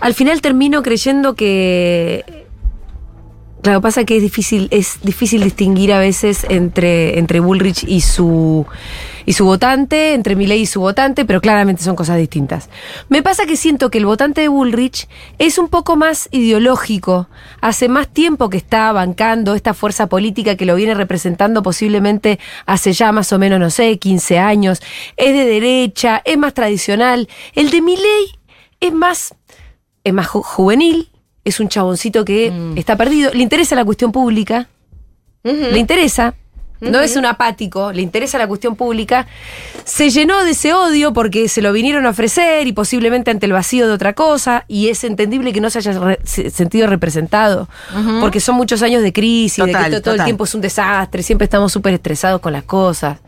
al 0.00 0.12
final 0.12 0.42
termino 0.42 0.82
creyendo 0.82 1.34
que 1.34 2.41
claro, 3.62 3.80
pasa 3.80 4.04
que 4.04 4.16
es 4.16 4.22
difícil 4.22 4.68
es 4.70 4.98
difícil 5.02 5.42
distinguir 5.42 5.92
a 5.92 5.98
veces 5.98 6.44
entre 6.48 7.18
entre 7.18 7.40
Bullrich 7.40 7.84
y 7.84 8.00
su 8.00 8.66
y 9.24 9.34
su 9.34 9.44
votante, 9.44 10.14
entre 10.14 10.34
Milley 10.34 10.62
y 10.62 10.66
su 10.66 10.80
votante, 10.80 11.24
pero 11.24 11.40
claramente 11.40 11.84
son 11.84 11.94
cosas 11.94 12.16
distintas. 12.18 12.68
Me 13.08 13.22
pasa 13.22 13.46
que 13.46 13.54
siento 13.56 13.88
que 13.88 13.98
el 13.98 14.06
votante 14.06 14.40
de 14.40 14.48
Bullrich 14.48 15.06
es 15.38 15.58
un 15.58 15.68
poco 15.68 15.94
más 15.94 16.28
ideológico. 16.32 17.28
Hace 17.60 17.88
más 17.88 18.08
tiempo 18.08 18.50
que 18.50 18.56
está 18.56 18.90
bancando 18.90 19.54
esta 19.54 19.74
fuerza 19.74 20.08
política 20.08 20.56
que 20.56 20.66
lo 20.66 20.74
viene 20.74 20.94
representando 20.94 21.62
posiblemente 21.62 22.40
hace 22.66 22.92
ya 22.92 23.12
más 23.12 23.32
o 23.32 23.38
menos, 23.38 23.60
no 23.60 23.70
sé, 23.70 23.96
15 24.00 24.40
años. 24.40 24.80
Es 25.16 25.32
de 25.32 25.44
derecha, 25.44 26.20
es 26.24 26.36
más 26.36 26.52
tradicional. 26.52 27.28
El 27.54 27.70
de 27.70 27.80
Milley 27.80 28.24
es 28.80 28.92
más, 28.92 29.36
es 30.02 30.12
más 30.12 30.26
ju- 30.26 30.42
juvenil, 30.42 31.11
es 31.44 31.60
un 31.60 31.68
chaboncito 31.68 32.24
que 32.24 32.52
está 32.76 32.96
perdido. 32.96 33.32
Le 33.34 33.42
interesa 33.42 33.74
la 33.74 33.84
cuestión 33.84 34.12
pública, 34.12 34.68
le 35.44 35.78
interesa. 35.78 36.34
No 36.80 37.00
es 37.00 37.14
un 37.14 37.24
apático, 37.26 37.92
le 37.92 38.02
interesa 38.02 38.38
la 38.38 38.48
cuestión 38.48 38.74
pública. 38.74 39.28
Se 39.84 40.10
llenó 40.10 40.42
de 40.44 40.50
ese 40.50 40.72
odio 40.74 41.12
porque 41.12 41.48
se 41.48 41.62
lo 41.62 41.72
vinieron 41.72 42.06
a 42.06 42.10
ofrecer 42.10 42.66
y 42.66 42.72
posiblemente 42.72 43.30
ante 43.30 43.46
el 43.46 43.52
vacío 43.52 43.86
de 43.86 43.92
otra 43.92 44.14
cosa. 44.14 44.64
Y 44.66 44.88
es 44.88 45.04
entendible 45.04 45.52
que 45.52 45.60
no 45.60 45.70
se 45.70 45.78
haya 45.78 45.92
re- 45.96 46.18
sentido 46.24 46.88
representado. 46.88 47.68
Porque 48.20 48.40
son 48.40 48.56
muchos 48.56 48.82
años 48.82 49.00
de 49.04 49.12
crisis, 49.12 49.58
de 49.64 49.72
que 49.90 50.00
todo 50.02 50.14
el 50.14 50.18
tiempo 50.24 50.42
es 50.42 50.54
un 50.56 50.60
desastre, 50.60 51.22
siempre 51.22 51.44
estamos 51.44 51.70
súper 51.72 51.94
estresados 51.94 52.40
con 52.40 52.52
las 52.52 52.64
cosas. 52.64 53.18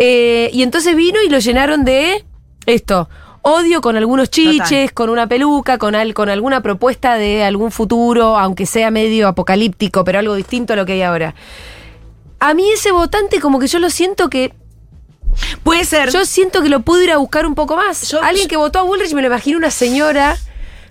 Eh, 0.00 0.50
y 0.52 0.64
entonces 0.64 0.96
vino 0.96 1.18
y 1.24 1.28
lo 1.28 1.38
llenaron 1.38 1.84
de 1.84 2.24
esto. 2.66 3.08
Odio 3.42 3.80
con 3.80 3.96
algunos 3.96 4.30
chiches, 4.30 4.92
con 4.92 5.10
una 5.10 5.26
peluca, 5.26 5.76
con, 5.78 5.94
al- 5.96 6.14
con 6.14 6.28
alguna 6.28 6.62
propuesta 6.62 7.16
de 7.16 7.42
algún 7.44 7.72
futuro, 7.72 8.38
aunque 8.38 8.66
sea 8.66 8.90
medio 8.92 9.26
apocalíptico, 9.28 10.04
pero 10.04 10.20
algo 10.20 10.34
distinto 10.36 10.72
a 10.74 10.76
lo 10.76 10.86
que 10.86 10.92
hay 10.92 11.02
ahora. 11.02 11.34
A 12.38 12.54
mí 12.54 12.70
ese 12.72 12.92
votante 12.92 13.40
como 13.40 13.58
que 13.58 13.66
yo 13.66 13.78
lo 13.78 13.90
siento 13.90 14.28
que... 14.30 14.54
Puede 15.64 15.84
ser. 15.84 16.10
Yo 16.10 16.24
siento 16.24 16.62
que 16.62 16.68
lo 16.68 16.80
pude 16.80 17.04
ir 17.04 17.10
a 17.12 17.16
buscar 17.16 17.46
un 17.46 17.54
poco 17.54 17.76
más. 17.76 18.08
Yo- 18.10 18.22
Alguien 18.22 18.46
que 18.48 18.56
votó 18.56 18.78
a 18.78 18.82
Bullrich 18.82 19.12
me 19.14 19.22
lo 19.22 19.28
imagino 19.28 19.56
una 19.58 19.70
señora, 19.70 20.36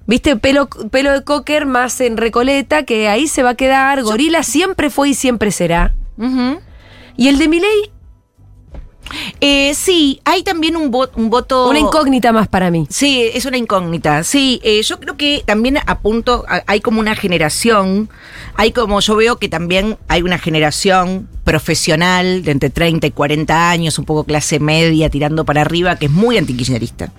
viste, 0.07 0.35
pelo, 0.35 0.67
pelo 0.67 1.11
de 1.11 1.23
cocker 1.23 1.65
más 1.65 2.01
en 2.01 2.17
recoleta, 2.17 2.83
que 2.83 3.07
ahí 3.07 3.27
se 3.27 3.43
va 3.43 3.51
a 3.51 3.55
quedar. 3.55 4.01
Gorila 4.03 4.43
siempre 4.43 4.89
fue 4.89 5.09
y 5.09 5.13
siempre 5.13 5.51
será. 5.51 5.93
Y 7.17 7.27
el 7.27 7.37
de 7.37 7.47
Milei, 7.47 7.91
Eh, 9.39 9.73
sí, 9.75 10.19
hay 10.25 10.43
también 10.43 10.75
un, 10.75 10.91
vo- 10.91 11.09
un 11.15 11.29
voto. 11.29 11.69
una 11.69 11.79
incógnita 11.79 12.31
más 12.31 12.47
para 12.47 12.71
mí. 12.71 12.87
Sí, 12.89 13.21
es 13.33 13.45
una 13.45 13.57
incógnita. 13.57 14.23
Sí, 14.23 14.59
eh, 14.63 14.81
yo 14.83 14.99
creo 14.99 15.17
que 15.17 15.43
también 15.45 15.77
apunto, 15.85 16.45
a- 16.47 16.63
hay 16.67 16.81
como 16.81 16.99
una 16.99 17.15
generación, 17.15 18.09
hay 18.55 18.71
como, 18.71 18.99
yo 18.99 19.15
veo 19.15 19.37
que 19.37 19.49
también 19.49 19.97
hay 20.07 20.21
una 20.21 20.37
generación 20.37 21.27
profesional 21.43 22.43
de 22.43 22.51
entre 22.51 22.69
30 22.69 23.07
y 23.07 23.11
40 23.11 23.69
años, 23.69 23.97
un 23.99 24.05
poco 24.05 24.23
clase 24.23 24.59
media, 24.59 25.09
tirando 25.09 25.45
para 25.45 25.61
arriba, 25.61 25.95
que 25.97 26.05
es 26.07 26.11
muy 26.11 26.37
antikirchnerista. 26.37 27.11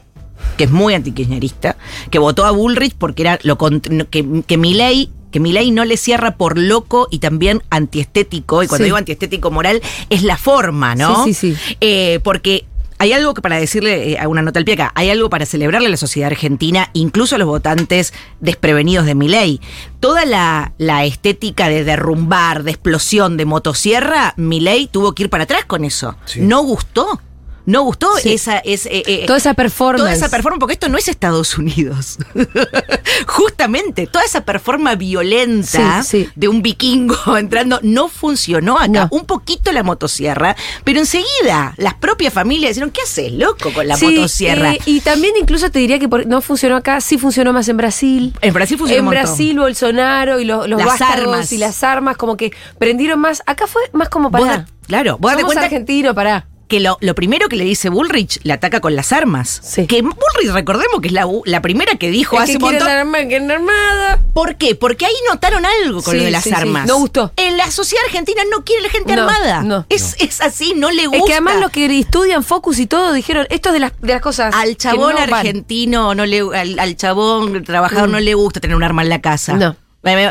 Que 0.56 0.64
es 0.64 0.70
muy 0.70 0.92
antikirchnerista, 0.94 1.76
que 2.10 2.18
votó 2.18 2.44
a 2.44 2.50
Bullrich 2.50 2.94
porque 2.98 3.22
era 3.22 3.38
lo 3.42 3.56
que, 3.56 4.42
que 4.46 4.58
Milei 4.58 5.10
que 5.32 5.40
Milei 5.40 5.72
no 5.72 5.84
le 5.84 5.96
cierra 5.96 6.36
por 6.36 6.56
loco 6.58 7.08
y 7.10 7.18
también 7.18 7.62
antiestético, 7.70 8.62
y 8.62 8.68
cuando 8.68 8.82
Sí. 8.84 8.84
digo 8.84 8.96
antiestético 8.96 9.50
moral, 9.50 9.82
es 10.10 10.22
la 10.22 10.36
forma, 10.36 10.94
¿no? 10.94 11.24
Sí, 11.24 11.34
sí, 11.34 11.56
sí. 11.56 11.76
Eh, 11.80 12.20
porque 12.22 12.64
hay 12.98 13.12
algo 13.12 13.34
que 13.34 13.42
para 13.42 13.58
decirle, 13.58 14.12
eh, 14.12 14.18
a 14.20 14.28
una 14.28 14.42
nota 14.42 14.60
al 14.60 14.64
pie 14.64 14.74
acá, 14.74 14.92
hay 14.94 15.10
algo 15.10 15.28
para 15.28 15.44
celebrarle 15.44 15.88
a 15.88 15.90
la 15.90 15.96
sociedad 15.96 16.28
argentina, 16.30 16.90
incluso 16.92 17.34
a 17.34 17.38
los 17.38 17.48
votantes 17.48 18.12
desprevenidos 18.38 19.06
de 19.06 19.16
Milei. 19.16 19.60
Toda 19.98 20.24
la, 20.24 20.72
la 20.78 21.04
estética 21.04 21.68
de 21.68 21.82
derrumbar, 21.82 22.62
de 22.62 22.70
explosión, 22.70 23.36
de 23.36 23.44
motosierra, 23.44 24.34
Milei 24.36 24.86
tuvo 24.86 25.14
que 25.14 25.24
ir 25.24 25.30
para 25.30 25.44
atrás 25.44 25.64
con 25.64 25.84
eso. 25.84 26.14
Sí. 26.26 26.40
No 26.42 26.62
gustó. 26.62 27.20
No 27.64 27.82
gustó 27.82 28.16
Sí. 28.16 28.32
esa, 28.34 28.58
es, 28.58 28.86
eh, 28.86 29.02
eh, 29.06 29.24
Toda 29.26 29.38
esa 29.38 29.54
performance. 29.54 30.00
Toda 30.02 30.12
esa 30.12 30.28
performance, 30.28 30.58
porque 30.60 30.72
esto 30.74 30.88
no 30.88 30.98
es 30.98 31.06
Estados 31.08 31.56
Unidos. 31.58 32.18
Justamente, 33.26 34.06
toda 34.06 34.24
esa 34.24 34.42
performance 34.44 34.98
violenta 34.98 36.02
Sí, 36.02 36.24
sí. 36.24 36.28
de 36.34 36.48
un 36.48 36.62
vikingo 36.62 37.16
entrando 37.36 37.78
no 37.82 38.08
funcionó 38.08 38.78
acá. 38.78 38.88
No. 38.88 39.08
Un 39.10 39.26
poquito 39.26 39.72
la 39.72 39.82
motosierra, 39.82 40.56
pero 40.84 40.98
enseguida 41.00 41.74
las 41.76 41.94
propias 41.94 42.32
familias 42.32 42.70
dijeron, 42.74 42.90
¿qué 42.90 43.02
haces, 43.02 43.32
loco, 43.32 43.72
con 43.72 43.86
la 43.86 43.96
motosierra? 43.96 44.72
eh, 44.74 44.80
y 44.86 45.00
también 45.00 45.34
incluso 45.40 45.70
te 45.70 45.78
diría 45.78 45.98
que 45.98 46.08
por- 46.08 46.26
no 46.26 46.40
funcionó 46.40 46.76
acá, 46.76 47.00
sí 47.00 47.18
funcionó 47.18 47.52
más 47.52 47.68
en 47.68 47.76
Brasil. 47.76 48.34
en 48.40 48.54
Brasil 48.54 48.78
funcionó 48.78 49.00
En 49.00 49.06
un. 49.06 49.10
Brasil, 49.10 49.58
Bolsonaro 49.58 50.40
y 50.40 50.44
los, 50.44 50.68
los 50.68 50.78
Las 50.84 51.00
armas. 51.00 51.52
y 51.52 51.58
las 51.58 51.82
armas, 51.84 52.16
como 52.16 52.36
que 52.36 52.52
prendieron 52.78 53.20
más. 53.20 53.42
Acá 53.46 53.66
fue 53.66 53.82
más 53.92 54.08
como 54.08 54.30
para. 54.30 54.66
claro, 54.86 55.16
vos 55.18 55.30
date 55.30 55.42
Somos 55.42 55.54
cuenta 55.54 55.64
argentino, 55.66 56.14
pará. 56.14 56.46
Que 56.72 56.80
lo, 56.80 56.96
lo 57.00 57.14
primero 57.14 57.48
que 57.48 57.56
le 57.56 57.64
dice 57.64 57.90
Bullrich 57.90 58.40
le 58.44 58.52
ataca 58.54 58.80
con 58.80 58.96
las 58.96 59.12
armas. 59.12 59.60
Sí. 59.62 59.86
Que 59.86 60.00
Bullrich, 60.00 60.52
recordemos 60.52 61.00
que 61.02 61.08
es 61.08 61.12
la, 61.12 61.26
la 61.44 61.60
primera 61.60 61.96
que 61.96 62.10
dijo 62.10 62.36
El 62.36 62.42
hace 62.44 62.52
que 62.52 62.64
un 62.64 62.70
montón. 62.72 62.88
arma, 62.88 63.18
que 63.28 63.38
no 63.40 63.52
armada. 63.52 64.20
¿Por 64.32 64.56
qué? 64.56 64.74
Porque 64.74 65.04
ahí 65.04 65.12
notaron 65.30 65.64
algo 65.66 66.02
con 66.02 66.12
Sí, 66.12 66.18
lo 66.18 66.24
de 66.24 66.30
las 66.30 66.44
sí, 66.44 66.48
sí. 66.50 66.56
armas. 66.56 66.86
No 66.86 66.96
gustó. 66.98 67.30
En 67.36 67.56
la 67.58 67.70
sociedad 67.70 68.04
argentina 68.06 68.42
no 68.50 68.64
quiere 68.64 68.82
la 68.82 68.88
gente 68.88 69.14
No, 69.14 69.22
armada. 69.28 69.62
no. 69.62 69.84
Es, 69.90 70.16
es 70.18 70.40
así, 70.40 70.72
no 70.74 70.90
le 70.90 71.06
gusta. 71.06 71.18
Es 71.18 71.24
que 71.26 71.32
además 71.32 71.56
los 71.60 71.70
que 71.70 71.98
estudian 71.98 72.42
Focus 72.42 72.78
y 72.78 72.86
todo 72.86 73.12
dijeron, 73.12 73.46
esto 73.50 73.68
es 73.68 73.72
de 73.74 73.80
las, 73.80 73.92
de 74.00 74.12
las 74.14 74.22
cosas. 74.22 74.54
Al 74.54 74.68
que 74.70 74.76
chabón 74.76 75.12
no 75.14 75.18
van. 75.20 75.34
argentino, 75.34 76.14
no 76.14 76.24
le, 76.26 76.40
al, 76.40 76.78
al 76.78 76.96
chabón 76.96 77.62
trabajador 77.64 78.08
Mm. 78.08 78.12
no 78.12 78.20
le 78.20 78.34
gusta 78.34 78.60
tener 78.60 78.76
un 78.76 78.82
arma 78.82 79.02
en 79.02 79.08
la 79.10 79.20
casa. 79.20 79.52
No. 79.54 79.76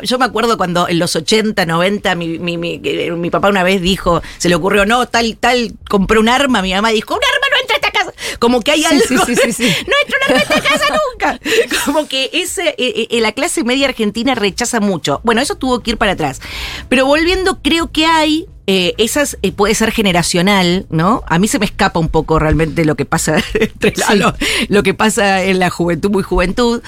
Yo 0.03 0.19
me 0.19 0.25
acuerdo 0.25 0.57
cuando 0.57 0.89
en 0.89 0.99
los 0.99 1.15
80, 1.15 1.65
90, 1.65 2.15
mi, 2.15 2.39
mi, 2.39 2.57
mi, 2.57 2.79
que 2.79 3.11
mi 3.11 3.29
papá 3.29 3.47
una 3.47 3.63
vez 3.63 3.81
dijo, 3.81 4.21
se 4.37 4.49
le 4.49 4.55
ocurrió, 4.55 4.85
no, 4.85 5.07
tal, 5.07 5.37
tal, 5.37 5.73
compré 5.87 6.19
un 6.19 6.27
arma. 6.27 6.61
Mi 6.61 6.73
mamá 6.73 6.89
dijo, 6.89 7.13
un 7.13 7.21
arma 7.23 7.47
no 7.49 7.61
entra 7.61 7.75
a 7.75 7.79
esta 7.79 7.91
casa. 7.91 8.37
Como 8.39 8.59
que 8.59 8.71
hay 8.71 8.83
algo. 8.83 9.05
sí, 9.07 9.17
sí, 9.25 9.35
sí, 9.35 9.53
sí. 9.53 9.63
No 9.87 9.93
entra 10.03 10.17
un 10.17 10.23
arma 10.23 10.39
a 10.39 10.43
esta 10.43 10.61
casa 10.61 10.85
nunca. 11.13 11.39
Como 11.85 12.07
que 12.09 12.29
ese, 12.33 12.75
eh, 12.77 13.07
eh, 13.09 13.21
la 13.21 13.31
clase 13.31 13.63
media 13.63 13.87
argentina 13.87 14.35
rechaza 14.35 14.81
mucho. 14.81 15.21
Bueno, 15.23 15.39
eso 15.39 15.55
tuvo 15.55 15.81
que 15.81 15.91
ir 15.91 15.97
para 15.97 16.13
atrás. 16.13 16.41
Pero 16.89 17.05
volviendo, 17.05 17.61
creo 17.61 17.93
que 17.93 18.05
hay 18.05 18.47
eh, 18.73 18.93
esas 18.97 19.37
eh, 19.41 19.51
puede 19.51 19.75
ser 19.75 19.91
generacional, 19.91 20.85
¿no? 20.89 21.23
A 21.27 21.39
mí 21.39 21.47
se 21.49 21.59
me 21.59 21.65
escapa 21.65 21.99
un 21.99 22.07
poco 22.07 22.39
realmente 22.39 22.85
lo 22.85 22.95
que 22.95 23.05
pasa 23.05 23.35
entre 23.53 23.93
la- 23.97 24.07
Sí. 24.07 24.17
lo, 24.17 24.33
lo 24.69 24.83
que 24.83 24.93
pasa 24.93 25.43
en 25.43 25.59
la 25.59 25.69
juventud, 25.69 26.09
muy 26.09 26.23
juventud, 26.23 26.81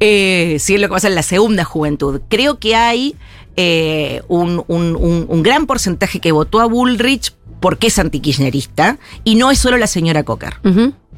eh, 0.00 0.56
sí 0.60 0.74
es 0.76 0.80
lo 0.80 0.88
que 0.88 0.92
pasa 0.94 1.08
en 1.08 1.14
la 1.14 1.22
segunda 1.22 1.64
juventud. 1.64 2.20
Creo 2.28 2.58
que 2.58 2.74
hay 2.74 3.14
eh, 3.56 4.22
un, 4.28 4.64
un- 4.68 4.96
un- 4.96 5.26
un 5.28 5.42
gran 5.42 5.66
porcentaje 5.66 6.20
que 6.20 6.32
votó 6.32 6.60
a 6.60 6.66
Bullrich 6.66 7.32
porque 7.60 7.86
es 7.88 7.98
antikirchnerista 7.98 8.98
y 9.24 9.34
no 9.36 9.50
es 9.50 9.58
solo 9.58 9.76
la 9.78 9.86
señora 9.86 10.22
Cocker. 10.24 10.54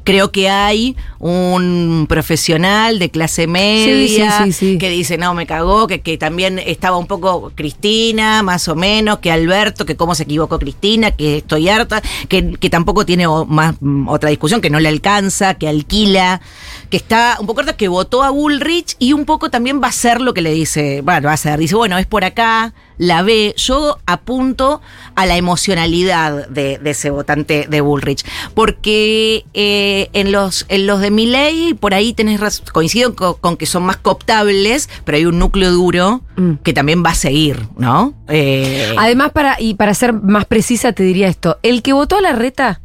Creo 0.09 0.31
que 0.31 0.49
hay 0.49 0.95
un 1.19 2.05
profesional 2.09 2.99
de 2.99 3.09
clase 3.09 3.47
media 3.47 4.43
sí, 4.45 4.51
sí, 4.53 4.71
sí. 4.73 4.77
que 4.77 4.89
dice, 4.89 5.17
no, 5.17 5.33
me 5.33 5.45
cagó, 5.45 5.87
que, 5.87 6.01
que 6.01 6.17
también 6.17 6.59
estaba 6.59 6.97
un 6.97 7.07
poco 7.07 7.51
Cristina, 7.55 8.41
más 8.43 8.67
o 8.67 8.75
menos, 8.75 9.19
que 9.19 9.31
Alberto, 9.31 9.85
que 9.85 9.95
cómo 9.95 10.15
se 10.15 10.23
equivocó 10.23 10.57
Cristina, 10.59 11.11
que 11.11 11.37
estoy 11.37 11.69
harta, 11.69 12.01
que, 12.27 12.53
que 12.53 12.69
tampoco 12.69 13.05
tiene 13.05 13.27
o- 13.27 13.45
más 13.45 13.75
mm, 13.79 14.07
otra 14.07 14.29
discusión, 14.29 14.61
que 14.61 14.69
no 14.69 14.79
le 14.79 14.89
alcanza, 14.89 15.53
que 15.55 15.67
alquila, 15.67 16.41
que 16.89 16.97
está 16.97 17.37
un 17.39 17.45
poco 17.47 17.59
harta, 17.61 17.77
que 17.77 17.87
votó 17.87 18.23
a 18.23 18.29
Bullrich 18.31 18.95
y 18.99 19.13
un 19.13 19.25
poco 19.25 19.49
también 19.51 19.81
va 19.81 19.85
a 19.87 19.89
hacer 19.91 20.21
lo 20.21 20.33
que 20.33 20.41
le 20.41 20.51
dice, 20.51 21.01
bueno, 21.01 21.25
va 21.27 21.31
a 21.31 21.33
hacer, 21.35 21.59
dice, 21.59 21.75
bueno, 21.75 21.97
es 21.97 22.07
por 22.07 22.23
acá, 22.23 22.73
la 22.97 23.21
ve, 23.21 23.53
yo 23.57 23.99
apunto 24.07 24.81
a 25.15 25.25
la 25.25 25.37
emocionalidad 25.37 26.47
de, 26.49 26.79
de 26.79 26.89
ese 26.89 27.11
votante 27.11 27.67
de 27.69 27.81
Bullrich, 27.81 28.25
porque 28.55 29.45
eh, 29.53 30.09
en 30.13 30.31
los 30.31 30.65
en 30.69 30.87
los 30.87 30.99
de 30.99 31.11
Milley 31.11 31.75
por 31.75 31.93
ahí 31.93 32.13
tenés 32.13 32.39
raz- 32.39 32.61
coincido 32.71 33.15
co- 33.15 33.37
con, 33.37 33.55
que 33.55 33.65
son 33.67 33.83
más 33.83 33.97
cooptables, 33.97 34.89
pero 35.05 35.17
hay 35.17 35.25
un 35.25 35.37
núcleo 35.39 35.71
duro 35.71 36.21
Mm. 36.35 36.53
que 36.63 36.71
también 36.73 37.03
va 37.05 37.09
a 37.09 37.15
seguir, 37.15 37.67
¿no? 37.77 38.13
Eh, 38.29 38.95
Además, 38.97 39.31
para, 39.33 39.59
y 39.59 39.73
para 39.73 39.93
ser 39.93 40.13
más 40.13 40.45
precisa, 40.45 40.93
te 40.93 41.03
diría 41.03 41.27
esto. 41.27 41.59
El 41.63 41.81
que 41.83 41.91
votó 41.91 42.15
a 42.17 42.21
la 42.21 42.31
reta 42.31 42.79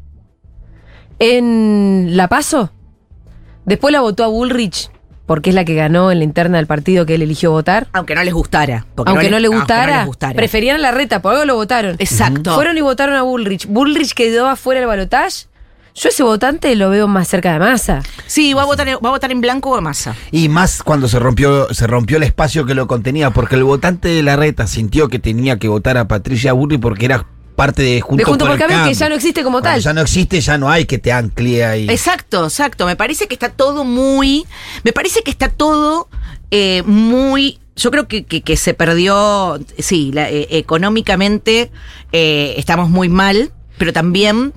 en 1.21 2.17
La 2.17 2.29
Paso, 2.29 2.71
después 3.64 3.92
la 3.92 4.00
votó 4.00 4.24
a 4.24 4.29
Bullrich, 4.29 4.90
porque 5.27 5.50
es 5.50 5.55
la 5.57 5.64
que 5.64 5.74
ganó 5.74 6.11
en 6.12 6.18
la 6.18 6.24
interna 6.24 6.59
del 6.59 6.66
partido 6.66 7.07
que 7.07 7.14
él 7.14 7.22
eligió 7.22 7.50
votar. 7.50 7.88
aunque 7.92 8.14
no 8.14 8.22
les 8.24 8.35
gustara. 8.35 8.87
Aunque 8.96 9.31
no, 9.31 9.38
le 9.38 9.46
aunque 9.46 9.59
gustara, 9.61 9.92
no 9.92 9.98
les 10.00 10.07
gustara. 10.07 10.35
preferían 10.35 10.77
a 10.77 10.79
la 10.81 10.90
reta, 10.90 11.22
por 11.22 11.33
algo 11.33 11.44
lo 11.46 11.55
votaron. 11.57 11.96
Exacto. 11.98 12.55
Fueron 12.55 12.77
y 12.77 12.81
votaron 12.83 13.14
a 13.14 13.22
Bullrich. 13.22 13.66
Bullrich 13.66 14.12
quedó 14.14 14.48
afuera 14.48 14.81
del 14.81 14.88
balotaje. 14.88 15.46
Yo 15.96 16.09
ese 16.09 16.24
votante 16.24 16.74
lo 16.74 16.90
veo 16.90 17.07
más 17.07 17.29
cerca 17.29 17.53
de 17.53 17.61
masa. 17.61 18.03
Sí, 18.27 18.53
va 18.53 18.62
a 18.62 18.64
votar, 18.64 18.88
en- 18.88 18.96
va 18.96 19.11
a 19.11 19.12
votar 19.12 19.31
en 19.31 19.40
blanco 19.40 19.70
o 19.70 19.79
en 19.79 19.85
masa. 19.85 20.16
Y 20.33 20.48
más 20.48 20.83
cuando 20.83 21.07
se 21.07 21.20
rompió, 21.20 21.72
se 21.72 21.87
rompió 21.87 22.16
el 22.16 22.24
espacio 22.24 22.66
que 22.66 22.74
lo 22.74 22.88
contenía, 22.88 23.31
porque 23.31 23.55
el 23.55 23.62
votante 23.62 24.09
de 24.09 24.24
la 24.24 24.35
reta 24.35 24.66
sintió 24.66 25.07
que 25.07 25.20
tenía 25.20 25.57
que 25.61 25.68
votar 25.68 25.96
a 25.96 26.09
Patricia 26.09 26.53
Burri 26.53 26.79
porque 26.79 27.05
era 27.05 27.27
parte 27.55 27.83
de 27.83 28.01
Juntos 28.01 28.19
de 28.19 28.25
Junto 28.31 28.47
por 28.47 28.59
Cambio, 28.59 28.85
que 28.85 28.95
ya 28.95 29.09
no 29.09 29.14
existe 29.14 29.43
como 29.43 29.61
Cuando 29.61 29.71
tal. 29.77 29.81
ya 29.81 29.93
no 29.93 30.01
existe, 30.01 30.40
ya 30.40 30.59
no 30.59 30.69
hay 30.71 30.85
que 30.87 30.99
te 30.99 31.12
ancle 31.12 31.64
ahí. 31.64 31.87
Exacto, 31.88 32.45
exacto. 32.45 32.87
Me 32.87 32.97
parece 32.97 33.27
que 33.29 33.35
está 33.35 33.49
todo 33.51 33.85
muy. 33.85 34.45
Me 34.83 34.93
parece 34.93 35.23
que 35.23 35.31
está 35.31 35.49
todo 35.49 36.09
eh, 36.51 36.83
muy. 36.87 37.59
Yo 37.77 37.90
creo 37.90 38.07
que, 38.09 38.25
que- 38.25 38.43
que 38.43 38.57
se 38.57 38.75
perdió. 38.75 39.59
Sí, 39.79 40.11
la- 40.12 40.31
eh, 40.31 40.47
económicamente 40.51 41.71
eh, 42.12 42.55
estamos 42.57 42.90
muy 42.90 43.09
mal, 43.09 43.53
pero 43.79 43.93
también. 43.93 44.53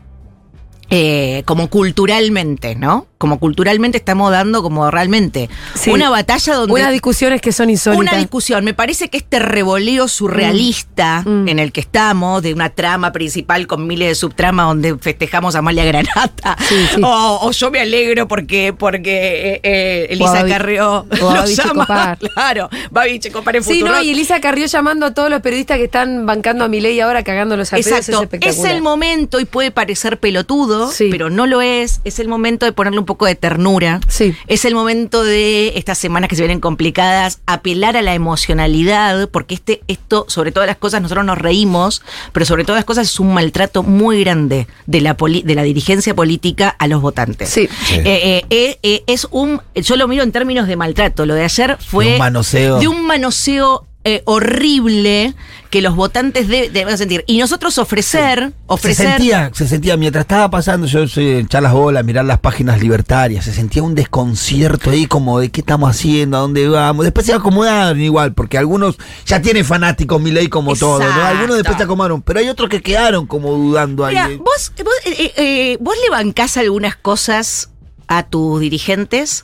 como 1.46 1.70
culturalmente, 1.70 2.76
¿no? 2.76 3.08
Como 3.17 3.39
culturalmente 3.39 3.97
estamos 3.97 4.32
dando 4.32 4.62
como 4.62 4.91
realmente 4.91 5.49
Sí. 5.73 5.89
una 5.89 6.10
batalla 6.12 6.53
donde 6.56 6.73
Unas 6.73 6.91
discusiones 6.91 7.41
que 7.41 7.51
son 7.51 7.69
insólitas. 7.69 7.99
una 8.13 8.17
discusión. 8.17 8.63
Me 8.63 8.73
parece 8.75 9.10
que 9.10 9.17
este 9.17 9.39
revoleo 9.39 10.08
surrealista 10.08 11.23
Mm. 11.25 11.43
Mm. 11.43 11.47
en 11.49 11.60
el 11.60 11.71
que 11.71 11.80
estamos, 11.82 12.41
de 12.43 12.53
una 12.53 12.69
trama 12.69 13.12
principal 13.12 13.67
con 13.67 13.88
miles 13.88 14.10
de 14.10 14.15
subtramas 14.15 14.67
donde 14.67 14.97
festejamos 14.99 15.56
a 15.56 15.60
Amalia 15.60 15.84
Granata, 15.86 16.56
Sí, 16.67 16.75
sí. 16.95 17.01
O, 17.03 17.39
o 17.41 17.51
yo 17.51 17.71
me 17.71 17.80
alegro 17.80 18.27
porque, 18.27 18.73
porque 18.77 19.53
eh, 19.56 19.60
eh, 19.63 20.08
Elisa 20.12 20.45
Carrió 20.45 21.06
o 21.21 21.34
nos 21.34 21.56
llama. 21.56 21.86
Checopar. 21.86 22.17
Claro, 22.38 22.69
Babi 22.91 23.19
Checopar 23.19 23.56
en 23.56 23.63
Sí, 23.63 23.82
no, 23.84 24.01
y 24.01 24.12
Elisa 24.12 24.39
Carrió 24.41 24.65
llamando 24.67 25.06
a 25.08 25.13
todos 25.13 25.30
los 25.30 25.41
periodistas 25.41 25.77
que 25.77 25.86
están 25.86 26.25
bancando 26.25 26.65
a 26.65 26.67
Milei 26.67 26.99
ahora 26.99 27.23
cagándolos 27.23 27.73
a 27.73 27.77
pedos, 27.77 27.88
Exacto, 27.88 28.12
es 28.12 28.17
es, 28.17 28.23
espectacular. 28.23 28.75
el 28.75 28.82
momento 28.82 29.39
y 29.39 29.45
puede 29.45 29.71
parecer 29.71 30.19
pelotudo, 30.19 30.91
Sí. 30.91 31.08
pero 31.12 31.30
no 31.30 31.47
lo 31.47 31.62
es. 31.62 31.99
Es 32.03 32.19
el 32.19 32.27
momento 32.27 32.65
de 32.65 32.71
ponerle 32.73 32.99
un 32.99 33.06
poco 33.08 33.26
de 33.26 33.34
ternura. 33.34 34.00
Sí. 34.08 34.36
Es 34.46 34.65
el 34.65 34.76
momento 34.76 35.24
de 35.24 35.74
estas 35.76 35.98
semanas 35.98 36.30
que 36.30 36.36
se 36.36 36.43
vienen 36.43 36.60
complicadas, 36.60 37.39
apelar 37.48 37.98
a 37.98 38.04
la 38.04 38.13
emocionalidad, 38.13 39.30
porque 39.30 39.56
este, 39.56 39.82
esto, 39.88 40.26
sobre 40.28 40.52
todas 40.52 40.67
las 40.67 40.78
cosas, 40.78 41.02
nosotros 41.02 41.26
nos 41.26 41.39
reímos, 41.39 42.04
pero 42.34 42.46
sobre 42.46 42.63
todas 42.63 42.78
las 42.78 42.86
cosas 42.86 43.08
es 43.08 43.20
un 43.20 43.34
maltrato 43.34 43.82
muy 43.82 44.20
grande 44.22 44.67
de 44.86 45.02
la, 45.02 45.17
poli- 45.17 45.41
de 45.43 45.56
la 45.56 45.63
dirigencia 45.63 46.13
política 46.13 46.70
a 46.78 46.88
los 46.88 47.02
votantes. 47.02 47.50
Sí. 47.50 47.67
Sí. 47.88 47.96
Eh, 47.96 48.04
eh, 48.06 48.46
eh, 48.52 48.80
eh, 48.84 49.04
es 49.08 49.28
un, 49.32 49.62
yo 49.74 49.96
lo 49.96 50.08
miro 50.08 50.24
en 50.24 50.32
términos 50.32 50.67
de 50.67 50.76
maltrato. 50.76 51.26
Lo 51.26 51.34
de 51.34 51.43
ayer 51.46 51.78
fue 51.80 52.06
De 52.06 52.12
un 52.13 52.20
manoseo. 52.20 52.80
de 52.80 52.88
un 52.88 53.06
manoseo 53.08 53.86
eh, 54.08 54.22
horrible 54.26 55.36
que 55.70 55.82
los 55.82 55.96
votantes 55.98 56.48
de- 56.48 56.70
deben 56.70 56.98
sentir. 56.98 57.26
Y 57.28 57.39
nosotros 57.39 57.78
ofrecer, 57.78 58.39
Se 58.39 58.54
ofrecer. 58.67 59.08
sentía, 59.10 59.52
se 59.54 59.67
sentía, 59.67 59.98
mientras 59.98 60.24
estaba 60.24 60.50
pasando, 60.50 60.88
yo 60.88 61.06
soy 61.10 61.32
echar 61.32 61.62
las 61.62 61.74
bolas, 61.74 62.06
mirar 62.06 62.24
las 62.24 62.39
páginas 62.39 62.80
libertarias, 62.80 63.43
se 63.43 63.54
sentía 63.54 63.84
un 63.84 63.93
desconcierto 63.93 64.91
ahí 64.91 65.08
como 65.08 65.39
de 65.41 65.50
qué 65.50 65.60
estamos 65.60 65.89
haciendo, 65.89 66.38
a 66.38 66.39
dónde 66.39 66.70
vamos. 66.70 67.04
Después 67.04 67.26
se 67.26 67.34
acomodaron 67.34 68.00
igual, 68.00 68.34
porque 68.34 68.58
algunos 68.58 68.96
ya 69.26 69.41
tienen 69.41 69.65
fanáticos 69.65 70.22
mi 70.22 70.32
ley 70.32 70.48
como 70.48 70.74
todo, 70.76 71.00
¿no? 71.00 71.06
Exacto. 71.06 71.26
Algunos 71.28 71.56
después 71.58 71.78
se 71.78 71.84
acomodaron, 71.84 72.22
pero 72.22 72.39
hay 72.39 72.48
otros 72.48 72.70
que 72.70 72.82
quedaron 72.82 73.28
como 73.28 73.52
dudando 73.52 74.06
ahí. 74.06 74.15
Mira, 74.15 74.30
vos, 74.38 74.72
vos, 74.84 74.93
eh, 75.06 75.34
eh, 75.36 75.78
vos 75.82 75.96
le 76.02 76.10
bancás 76.10 76.56
algunas 76.56 76.96
cosas 76.96 77.72
a 78.08 78.24
tus 78.24 78.62
dirigentes 78.62 79.43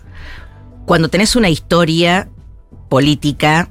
cuando 0.85 1.09
tenés 1.09 1.35
una 1.35 1.49
historia 1.49 2.29
política. 2.89 3.69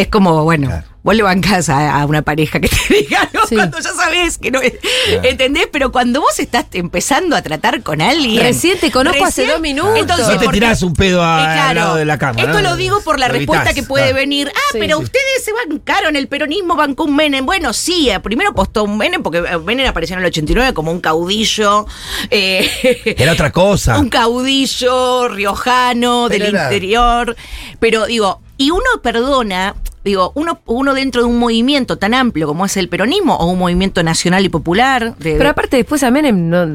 Es 0.00 0.08
como, 0.08 0.44
bueno, 0.44 0.68
Claro. 0.68 0.84
Vos 1.02 1.14
le 1.14 1.22
bancás 1.22 1.70
a, 1.70 1.98
a 1.98 2.04
una 2.04 2.20
pareja 2.20 2.60
que 2.60 2.68
te 2.68 2.76
diga, 2.94 3.26
¿no? 3.32 3.46
Sí. 3.46 3.54
Cuando 3.54 3.78
ya 3.80 3.90
sabés 3.94 4.36
que 4.36 4.50
no 4.50 4.60
es. 4.60 4.74
¿Entendés? 5.22 5.66
Pero 5.72 5.90
cuando 5.92 6.20
vos 6.20 6.38
estás 6.38 6.66
empezando 6.74 7.34
a 7.36 7.40
tratar 7.40 7.82
con 7.82 8.02
alguien. 8.02 8.42
Recién 8.42 8.78
te 8.78 8.90
conozco 8.90 9.24
hace 9.24 9.46
dos 9.46 9.62
minutos. 9.62 9.96
Entonces, 9.98 10.26
No 10.26 10.32
te 10.38 10.44
porque- 10.44 10.60
tirás 10.60 10.82
un 10.82 10.92
pedo 10.92 11.24
a- 11.24 11.40
Eh, 11.40 11.46
al 11.46 11.54
claro, 11.54 11.80
lado 11.80 11.94
de 11.96 12.04
la 12.04 12.18
cama, 12.18 12.40
Esto 12.40 12.52
¿no? 12.52 12.60
lo 12.60 12.76
digo 12.76 13.00
por 13.00 13.18
la 13.18 13.28
Lo 13.28 13.32
respuesta 13.32 13.70
evitás, 13.70 13.82
que 13.82 13.88
puede 13.88 14.04
claro. 14.08 14.16
venir. 14.18 14.52
Ah, 14.54 14.58
Sí. 14.72 14.78
pero 14.78 14.98
Sí. 14.98 15.04
ustedes 15.04 15.42
se 15.42 15.52
bancaron 15.54 16.16
el 16.16 16.28
peronismo, 16.28 16.76
bancó 16.76 17.04
un 17.04 17.16
Menem. 17.16 17.46
Bueno, 17.46 17.72
sí, 17.72 18.10
eh, 18.10 18.20
primero 18.20 18.52
postó 18.52 18.84
un 18.84 18.98
Menem 18.98 19.22
porque 19.22 19.38
eh, 19.38 19.58
Menem 19.64 19.86
apareció 19.88 20.16
en 20.16 20.20
el 20.20 20.26
89 20.26 20.74
como 20.74 20.92
un 20.92 21.00
caudillo. 21.00 21.86
eh, 22.28 23.14
Era 23.18 23.32
otra 23.32 23.50
cosa. 23.52 23.98
un 23.98 24.10
caudillo 24.10 25.28
riojano 25.28 26.26
Pero 26.28 26.44
del 26.44 26.54
era- 26.54 26.64
interior. 26.64 27.36
Pero 27.78 28.04
digo, 28.04 28.42
y 28.58 28.70
uno 28.70 28.84
perdona, 29.02 29.74
digo, 30.04 30.32
uno, 30.34 30.60
uno 30.66 30.94
dentro 30.94 31.22
de 31.22 31.28
un 31.28 31.38
movimiento 31.38 31.96
tan 31.98 32.14
amplio 32.14 32.46
como 32.46 32.64
es 32.66 32.76
el 32.76 32.88
peronismo 32.88 33.36
o 33.36 33.46
un 33.46 33.58
movimiento 33.58 34.02
nacional 34.02 34.44
y 34.44 34.48
popular. 34.48 35.16
de- 35.18 35.36
Pero 35.36 35.50
aparte 35.50 35.76
después 35.76 36.02
a 36.02 36.10
Menem 36.10 36.48
no... 36.48 36.66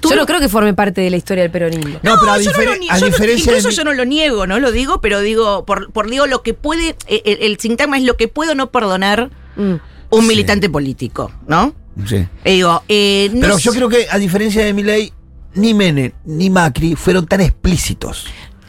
Yo 0.00 0.14
no- 0.14 0.26
creo 0.26 0.38
que 0.38 0.48
forme 0.48 0.74
parte 0.74 1.00
de 1.00 1.10
la 1.10 1.16
historia 1.16 1.42
del 1.42 1.50
peronismo. 1.50 1.98
No, 2.04 2.14
pero 2.20 2.30
a, 2.32 2.38
yo 2.40 2.52
no 2.52 2.62
lo 2.62 2.70
a 2.70 2.76
yo 2.76 3.00
no- 3.00 3.06
diferencia 3.06 3.44
incluso 3.52 3.68
de. 3.70 3.74
yo 3.74 3.82
no 3.84 3.92
lo 3.94 4.04
niego, 4.04 4.46
no 4.46 4.60
lo 4.60 4.70
digo, 4.70 5.00
pero 5.00 5.20
digo, 5.20 5.64
por, 5.64 5.90
por 5.90 6.08
digo 6.08 6.26
lo 6.28 6.42
que 6.44 6.54
puede, 6.54 6.94
eh, 7.08 7.22
el, 7.24 7.38
el 7.42 7.58
sintagma 7.58 7.96
es 7.98 8.04
lo 8.04 8.16
que 8.16 8.28
puedo 8.28 8.54
no 8.54 8.70
perdonar 8.70 9.30
Mm. 9.56 9.74
un 10.10 10.20
Sí. 10.22 10.28
militante 10.28 10.70
político, 10.70 11.32
¿no? 11.48 11.74
Sí. 12.06 12.28
Y 12.44 12.50
digo, 12.50 12.80
eh, 12.88 13.28
no 13.34 13.40
Pero 13.40 13.58
yo 13.58 13.72
creo 13.72 13.88
que, 13.88 14.06
a 14.08 14.18
diferencia 14.18 14.64
de 14.64 14.72
Milei, 14.72 15.12
ni 15.54 15.74
Menem 15.74 16.12
ni 16.24 16.48
Macri 16.48 16.94
fueron 16.94 17.26
tan 17.26 17.40
explícitos. 17.40 18.26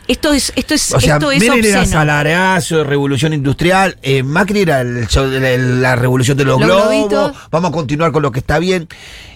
Esto 0.10 0.34
es, 0.34 0.52
esto 0.56 0.74
es, 0.74 0.94
O 0.94 1.00
sea, 1.00 1.14
esto 1.16 1.32
es 1.32 1.42
era 1.42 1.54
obsceno. 1.54 1.86
salariazo, 1.86 2.84
revolución 2.84 3.32
industrial. 3.34 3.98
eh, 4.02 4.24
Macri 4.24 4.62
era 4.62 4.82
el 4.82 5.08
la, 5.82 5.96
revolución 5.96 6.36
de 6.38 6.44
los, 6.46 6.60
Los 6.60 6.68
globos. 6.68 6.84
globitos. 6.90 7.32
Vamos 7.52 7.70
a 7.70 7.74
continuar 7.74 8.12
con 8.12 8.22
lo 8.24 8.32
que 8.32 8.40
está 8.40 8.60
bien. 8.60 8.88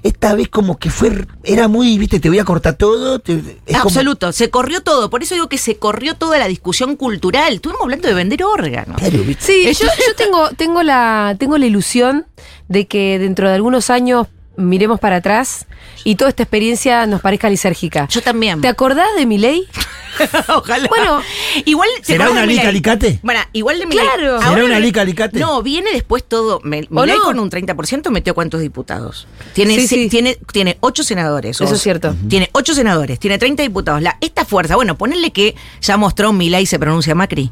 Esta 0.01 0.36
vez 0.36 0.49
como 0.49 0.77
que 0.77 0.89
fue, 0.89 1.25
era 1.43 1.67
muy, 1.69 1.97
viste, 1.97 2.19
te 2.19 2.27
voy 2.27 2.39
a 2.39 2.43
cortar 2.43 2.73
todo. 2.73 3.19
te- 3.19 3.33
es 3.65 3.77
como- 3.77 3.83
Absoluto, 3.83 4.31
se 4.33 4.49
corrió 4.49 4.81
todo. 4.81 5.09
Por 5.09 5.23
eso 5.23 5.36
digo 5.36 5.47
que 5.47 5.57
se 5.57 5.77
corrió 5.77 6.15
toda 6.15 6.38
la 6.39 6.47
discusión 6.47 6.95
cultural. 6.97 7.53
Estuvimos 7.53 7.83
hablando 7.83 8.07
de 8.07 8.13
vender 8.15 8.43
órganos. 8.43 8.97
Claro, 8.97 9.19
viste. 9.23 9.45
Sí, 9.45 9.63
yo, 9.79 9.88
yo 9.88 10.15
tengo, 10.17 10.49
tengo, 10.57 10.83
la, 10.83 11.36
tengo 11.39 11.57
la 11.57 11.65
ilusión 11.67 12.25
de 12.67 12.88
que 12.88 13.19
dentro 13.19 13.47
de 13.47 13.55
algunos 13.55 13.89
años 13.89 14.27
miremos 14.56 15.00
para 15.00 15.18
atrás 15.18 15.66
y 16.04 16.16
toda 16.16 16.30
esta 16.30 16.44
experiencia 16.44 17.06
nos 17.08 17.22
parezca 17.22 17.50
lisérgica. 17.50 18.08
Yo 18.10 18.22
también. 18.22 18.62
¿Te 18.62 18.68
acordás 18.68 19.08
de 19.18 19.26
mi 19.26 19.38
ley? 19.38 19.68
Ojalá. 20.48 20.88
Bueno, 20.89 21.22
igual 21.66 21.89
¿te 22.00 22.06
¿será 22.06 22.30
una 22.30 22.42
de 22.42 22.48
lica 22.48 22.68
alicate? 22.70 23.20
Bueno, 23.24 23.39
igual 23.52 23.80
de 23.80 23.88
Milei. 23.88 24.06
Claro. 24.06 24.38
¿Será 24.38 24.50
Ahora 24.50 24.66
una 24.66 24.80
lica 24.80 25.02
alicate? 25.02 25.39
No, 25.39 25.63
viene 25.63 25.89
después 25.92 26.24
todo. 26.24 26.60
Me- 26.63 26.88
¿O 26.92 27.02
Milei 27.02 27.18
no? 27.18 27.24
con 27.24 27.39
un 27.39 27.50
30% 27.50 28.10
metió 28.12 28.36
cuántos 28.36 28.62
diputados. 28.62 29.28
Tiene, 29.54 29.76
Sí, 29.76 29.88
se- 29.88 29.96
sí. 29.96 30.10
tiene, 30.10 30.38
tiene 30.52 30.78
ocho 30.82 31.04
senadores. 31.04 31.60
Eso 31.60 31.72
o- 31.72 31.76
es 31.76 31.82
cierto. 31.82 32.16
Tiene 32.30 32.50
ocho 32.54 32.76
senadores, 32.76 33.18
tiene 33.20 33.39
30 33.39 33.63
diputados. 33.63 34.02
La, 34.04 34.18
esta 34.22 34.46
fuerza, 34.46 34.76
bueno, 34.76 34.98
ponerle 35.00 35.32
que 35.32 35.56
ya 35.82 35.98
mostró 35.98 36.32
Milei 36.32 36.68
se 36.68 36.78
pronuncia 36.78 37.16
Macri. 37.16 37.52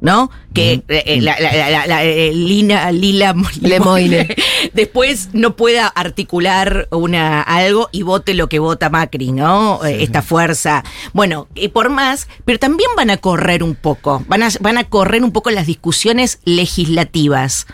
¿No? 0.00 0.30
Que 0.52 0.74
eh, 0.88 1.02
eh, 1.06 1.20
la, 1.22 1.36
la- 1.40 1.52
la- 1.52 1.70
la- 1.70 1.86
la- 1.86 2.04
eh, 2.04 2.30
Lina, 2.32 2.92
Lila 2.92 3.34
Lemoine. 3.60 4.28
después 4.74 5.30
no 5.32 5.56
pueda 5.56 5.86
articular 5.86 6.86
una 6.90 7.40
algo 7.42 7.88
y 7.92 8.02
vote 8.02 8.34
lo 8.34 8.48
que 8.48 8.58
vota 8.58 8.90
Macri, 8.90 9.32
¿no? 9.32 9.82
Esta 9.84 10.20
fuerza. 10.22 10.84
Bueno, 11.12 11.48
y 11.54 11.68
por 11.68 11.88
más, 11.90 12.28
pero 12.44 12.58
también 12.58 12.90
van 12.96 13.10
a 13.10 13.16
correr 13.16 13.62
un 13.62 13.74
poco, 13.74 14.22
van 14.28 14.42
a, 14.42 14.48
van 14.60 14.76
a 14.78 14.84
correr 14.84 15.22
un 15.24 15.32
poco 15.32 15.50
las 15.50 15.66
discusiones 15.66 16.40
legislativas. 16.44 17.66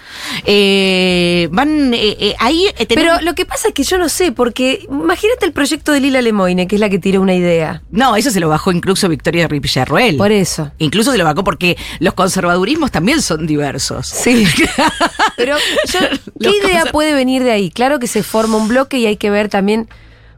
Eh, 0.44 1.48
van 1.50 1.92
ahí 2.38 2.66
pero 2.88 3.20
lo 3.20 3.35
que 3.35 3.46
pasa 3.46 3.68
es 3.68 3.74
que 3.74 3.82
yo 3.85 3.98
no 3.98 4.08
sé, 4.08 4.32
porque 4.32 4.87
imagínate 4.88 5.44
el 5.46 5.52
proyecto 5.52 5.92
de 5.92 6.00
Lila 6.00 6.22
Lemoine, 6.22 6.66
que 6.66 6.76
es 6.76 6.80
la 6.80 6.88
que 6.88 6.98
tiró 6.98 7.20
una 7.20 7.35
idea. 7.35 7.82
no, 7.90 8.16
eso 8.16 8.30
se 8.30 8.40
lo 8.40 8.48
bajó 8.48 8.70
incluso 8.72 9.08
Victoria 9.08 9.48
Villarroel. 9.48 10.16
Por 10.16 10.32
eso. 10.32 10.70
Incluso 10.78 11.12
se 11.12 11.18
lo 11.18 11.24
bajó 11.24 11.42
porque 11.44 11.76
los 11.98 12.12
conservadurismos 12.14 12.90
también 12.90 13.22
son 13.22 13.46
diversos. 13.46 14.07
Sí. 14.07 14.46
Pero 15.37 15.57
yo, 15.92 16.01
¿qué 16.40 16.46
Los 16.46 16.55
idea 16.57 16.87
puede 16.87 17.14
venir 17.14 17.42
de 17.42 17.53
ahí? 17.53 17.70
Claro 17.70 17.98
que 17.98 18.07
se 18.07 18.22
forma 18.22 18.57
un 18.57 18.68
bloque 18.68 18.98
y 18.98 19.07
hay 19.07 19.16
que 19.16 19.31
ver 19.31 19.48
también 19.48 19.88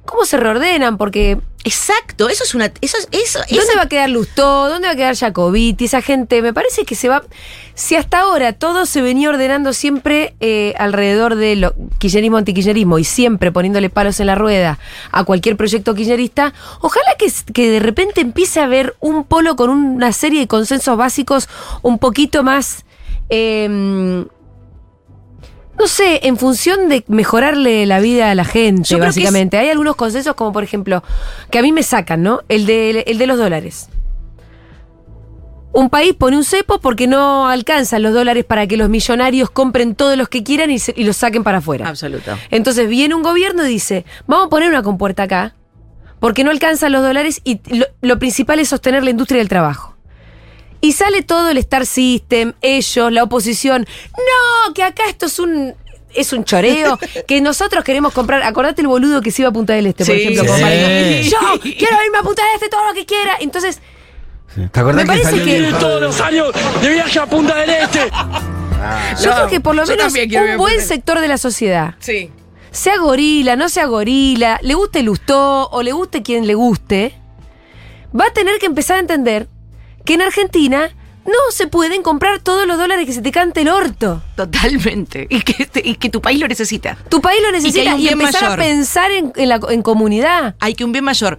cómo 0.05 0.25
se 0.25 0.37
reordenan, 0.37 0.97
porque 0.99 1.39
Exacto, 1.67 2.29
eso 2.29 2.45
es 2.45 2.55
una. 2.55 2.67
Eso, 2.83 2.99
es- 2.99 3.09
eso, 3.11 3.39
¿dónde 3.39 3.63
esa- 3.63 3.77
va 3.77 3.83
a 3.85 3.89
quedar 3.89 4.11
Lustó? 4.11 4.69
¿Dónde 4.69 4.87
va 4.87 4.93
a 4.93 4.97
quedar 4.97 5.17
Jacobiti? 5.17 5.87
Esa 5.87 6.03
gente, 6.03 6.43
me 6.43 6.53
parece 6.53 6.85
que 6.85 6.95
se 6.95 7.09
va... 7.09 7.23
Si 7.75 7.97
hasta 7.97 8.21
ahora 8.21 8.53
todo 8.53 8.85
se 8.85 9.01
venía 9.01 9.31
ordenando 9.31 9.73
siempre 9.73 10.35
eh, 10.41 10.75
alrededor 10.77 11.37
de 11.37 11.57
lo 11.57 11.73
kirchnerismo 11.99 12.37
antikirchnerismo 12.37 12.99
y 12.99 13.05
siempre 13.05 13.51
poniéndole 13.51 13.89
palos 13.89 14.21
en 14.21 14.27
la 14.27 14.35
rueda 14.35 14.79
a 15.11 15.25
cualquier 15.25 15.57
proyecto 15.57 15.95
kirchnerista, 15.95 16.53
ojalá 16.83 17.15
que, 17.19 17.33
que 17.55 17.71
de 17.71 17.81
repente 17.81 18.21
empiece 18.21 18.61
a 18.61 18.65
haber 18.65 18.95
un 19.01 19.25
polo 19.25 19.57
con 19.57 19.71
una 19.71 20.13
serie 20.13 20.41
de 20.41 20.47
consensos 20.47 20.99
básicos 20.99 21.49
un 21.81 21.99
poquito 21.99 22.43
más... 22.45 22.85
eh, 23.31 24.27
no 25.79 25.87
sé, 25.89 26.21
en 26.25 26.37
función 26.37 26.89
de 26.89 27.05
mejorarle 27.09 27.85
la 27.87 28.01
vida 28.01 28.31
a 28.31 28.35
la 28.35 28.45
gente, 28.45 28.85
Yo 28.89 28.99
básicamente. 28.99 29.59
Hay 29.59 29.69
algunos 29.69 29.97
consensos 29.97 30.35
como, 30.35 30.53
por 30.53 30.63
ejemplo, 30.65 31.03
que 31.51 31.59
a 31.59 31.63
mí 31.63 31.73
me 31.73 31.83
sacan, 31.83 32.23
¿no? 32.23 32.41
El 32.49 32.67
de, 32.67 33.01
el 33.07 33.19
de 33.19 33.27
los 33.27 33.39
dólares. 33.39 33.89
Un 35.73 35.91
país 35.91 36.15
pone 36.15 36.37
un 36.37 36.45
cepo 36.45 36.79
porque 36.79 37.09
no 37.09 37.49
alcanzan 37.49 38.03
los 38.05 38.15
dólares 38.15 38.45
para 38.45 38.67
que 38.69 38.77
los 38.77 38.89
millonarios 38.89 39.51
compren 39.51 39.97
todos 39.97 40.17
los 40.17 40.29
que 40.29 40.45
quieran 40.45 40.71
y, 40.71 40.79
se- 40.79 40.95
y 40.97 41.03
los 41.03 41.17
saquen 41.17 41.43
para 41.43 41.59
afuera. 41.59 41.89
Absoluto. 41.89 42.39
Entonces 42.53 42.89
viene 42.89 43.17
un 43.17 43.25
gobierno 43.25 43.65
y 43.67 43.69
dice, 43.71 44.05
vamos 44.29 44.47
a 44.47 44.51
poner 44.51 44.69
una 44.69 44.85
compuerta 44.85 45.25
acá, 45.25 45.57
porque 46.21 46.45
no 46.45 46.53
alcanzan 46.53 46.93
los 46.93 47.03
dólares 47.03 47.41
y 47.43 47.61
lo, 47.77 47.87
lo 48.03 48.19
principal 48.21 48.61
es 48.61 48.69
sostener 48.69 49.03
la 49.03 49.11
industria 49.11 49.39
del 49.39 49.49
trabajo. 49.49 49.94
Y 50.85 50.93
sale 50.93 51.23
todo 51.23 51.49
el 51.51 51.57
Star 51.59 51.87
System, 51.87 52.53
ellos, 52.61 53.11
la 53.11 53.23
oposición. 53.23 53.87
No, 54.17 54.75
que 54.75 54.83
acá 54.83 55.05
esto 55.09 55.27
es 55.27 55.39
un. 55.39 55.75
Es 56.13 56.33
un 56.33 56.45
choreo, 56.45 56.97
que 57.27 57.41
nosotros 57.41 57.83
queremos 57.83 58.13
comprar. 58.13 58.43
Acordate 58.43 58.83
el 58.83 58.87
boludo 58.89 59.21
que 59.21 59.31
se 59.33 59.43
iba 59.43 59.49
a 59.49 59.53
Punta 59.53 59.73
del 59.73 59.87
Este, 59.87 60.05
por 60.05 60.15
Sí. 60.15 60.21
ejemplo. 60.23 60.45
como 60.45 60.57
Sí. 60.57 60.63
para 60.63 60.75
ir, 60.75 61.23
Yo 61.25 61.39
quiero 61.61 61.97
irme 62.05 62.19
a 62.19 62.23
Punta 62.23 62.43
del 62.45 62.55
Este 62.55 62.69
todo 62.69 62.87
lo 62.87 62.93
que 62.95 63.05
quiera. 63.07 63.33
Entonces, 63.41 63.81
¿Te 64.55 64.79
acordás 64.81 64.95
Me 64.95 65.07
parece 65.07 65.43
que- 65.43 65.57
el 65.57 65.69
hijo 65.71 65.79
todos 65.79 66.01
los 66.03 66.21
años 66.21 66.53
de 66.81 66.89
viaje 66.91 67.19
a 67.19 67.27
Punta 67.27 67.57
del 67.57 67.71
Este. 67.71 67.99
yo 69.23 69.31
No, 69.31 69.37
creo 69.37 69.49
que 69.49 69.61
por 69.61 69.75
lo 69.75 69.85
yo 69.85 69.97
menos 69.97 70.13
un 70.13 70.19
ir 70.19 70.39
a 70.39 70.57
buen 70.57 70.75
Punta- 70.75 70.87
sector 70.87 71.21
de 71.21 71.27
la 71.29 71.39
sociedad, 71.39 71.95
Sí. 71.99 72.31
sea 72.71 72.99
gorila, 72.99 73.57
no 73.57 73.69
sea 73.69 73.87
gorila, 73.87 74.61
le 74.63 74.75
guste 74.75 75.03
Lustó 75.03 75.69
o 75.71 75.83
le 75.83 75.91
guste 75.93 76.23
quien 76.23 76.47
le 76.47 76.55
guste, 76.55 77.15
va 78.19 78.27
a 78.27 78.33
tener 78.33 78.59
que 78.61 78.67
empezar 78.67 78.99
a 78.99 79.01
entender 79.01 79.49
que 80.05 80.15
en 80.15 80.23
Argentina 80.23 80.91
no 81.27 81.33
se 81.53 81.67
pueden 81.67 82.03
comprar 82.03 82.41
todos 82.41 82.67
los 82.67 82.77
dólares 82.77 83.07
que 83.07 83.13
se 83.15 83.23
te 83.23 83.33
cante 83.33 83.63
el 83.63 83.69
orto. 83.69 84.23
Totalmente. 84.37 85.27
Y 85.31 85.41
que, 85.41 85.63
este- 85.63 85.81
y 85.83 85.95
que 85.95 86.11
tu 86.11 86.21
país 86.21 86.39
lo 86.39 86.47
necesita. 86.47 86.99
Tu 87.09 87.23
país 87.23 87.41
lo 87.43 87.51
necesita 87.51 87.97
y, 87.97 88.09
empezar 88.09 88.43
mayor. 88.43 88.61
a 88.61 88.63
pensar 88.63 89.11
en, 89.11 89.33
en 89.35 89.49
la- 89.49 89.59
en 89.71 89.81
comunidad. 89.81 90.55
Hay 90.61 90.75
que 90.75 90.85
un 90.85 90.93
bien 90.93 91.03
mayor. 91.05 91.39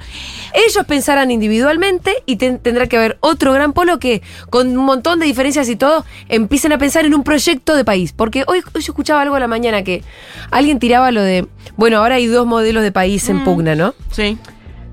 Ellos 0.55 0.83
pensarán 0.87 1.29
individualmente 1.29 2.15
y 2.25 2.37
ten- 2.37 2.57
tendrá 2.57 2.87
que 2.87 2.97
haber 2.97 3.17
otro 3.19 3.53
gran 3.53 3.73
polo 3.73 3.99
que, 3.99 4.23
con 4.49 4.75
un 4.75 4.85
montón 4.85 5.19
de 5.19 5.27
diferencias 5.27 5.69
y 5.69 5.75
todo, 5.75 6.03
empiecen 6.29 6.71
a 6.73 6.79
pensar 6.79 7.05
en 7.05 7.13
un 7.13 7.23
proyecto 7.23 7.75
de 7.75 7.85
país. 7.85 8.11
Porque 8.11 8.43
hoy, 8.47 8.63
hoy 8.73 8.81
yo 8.81 8.91
escuchaba 8.91 9.21
algo 9.21 9.35
a 9.35 9.39
la 9.39 9.47
mañana 9.47 9.83
que 9.83 10.03
alguien 10.49 10.79
tiraba 10.79 11.11
lo 11.11 11.21
de, 11.21 11.47
bueno, 11.77 11.97
ahora 11.99 12.15
hay 12.15 12.25
dos 12.25 12.47
modelos 12.47 12.81
de 12.81 12.91
país 12.91 13.29
en 13.29 13.43
pugna, 13.43 13.75
¿no? 13.75 13.93
Sí. 14.11 14.35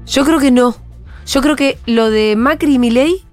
Yo 0.06 0.26
creo 0.26 0.38
que 0.38 0.50
no. 0.50 0.76
Yo 1.26 1.40
creo 1.40 1.56
que 1.56 1.78
lo 1.86 2.10
de 2.10 2.36
Macri 2.36 2.74
y 2.74 2.78
Milei 2.78 3.24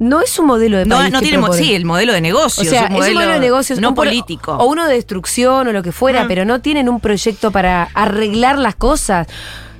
no 0.00 0.20
es 0.20 0.36
un 0.40 0.46
modelo 0.46 0.78
de 0.78 0.86
No, 0.86 0.96
país. 0.96 1.12
no 1.12 1.20
que 1.20 1.26
tiene. 1.26 1.38
propone. 1.42 1.62
Sí, 1.62 1.72
el 1.74 1.84
modelo 1.84 2.12
de 2.12 2.20
negocio. 2.20 2.62
O 2.62 2.66
sea, 2.66 2.86
es 2.86 2.90
un 2.90 2.96
modelo 2.96 3.20
de 3.20 3.38
negocios. 3.38 3.78
No 3.80 3.90
un 3.90 3.94
político. 3.94 4.52
O 4.56 4.64
uno 4.64 4.86
de 4.88 4.94
destrucción 4.94 5.68
o 5.68 5.72
lo 5.72 5.82
que 5.84 5.92
fuera, 5.92 6.24
Mm. 6.24 6.28
pero 6.28 6.44
no 6.44 6.60
tienen 6.60 6.88
un 6.88 6.98
proyecto 6.98 7.52
para 7.52 7.84
arreglar 7.94 8.58
las 8.58 8.74
cosas. 8.74 9.28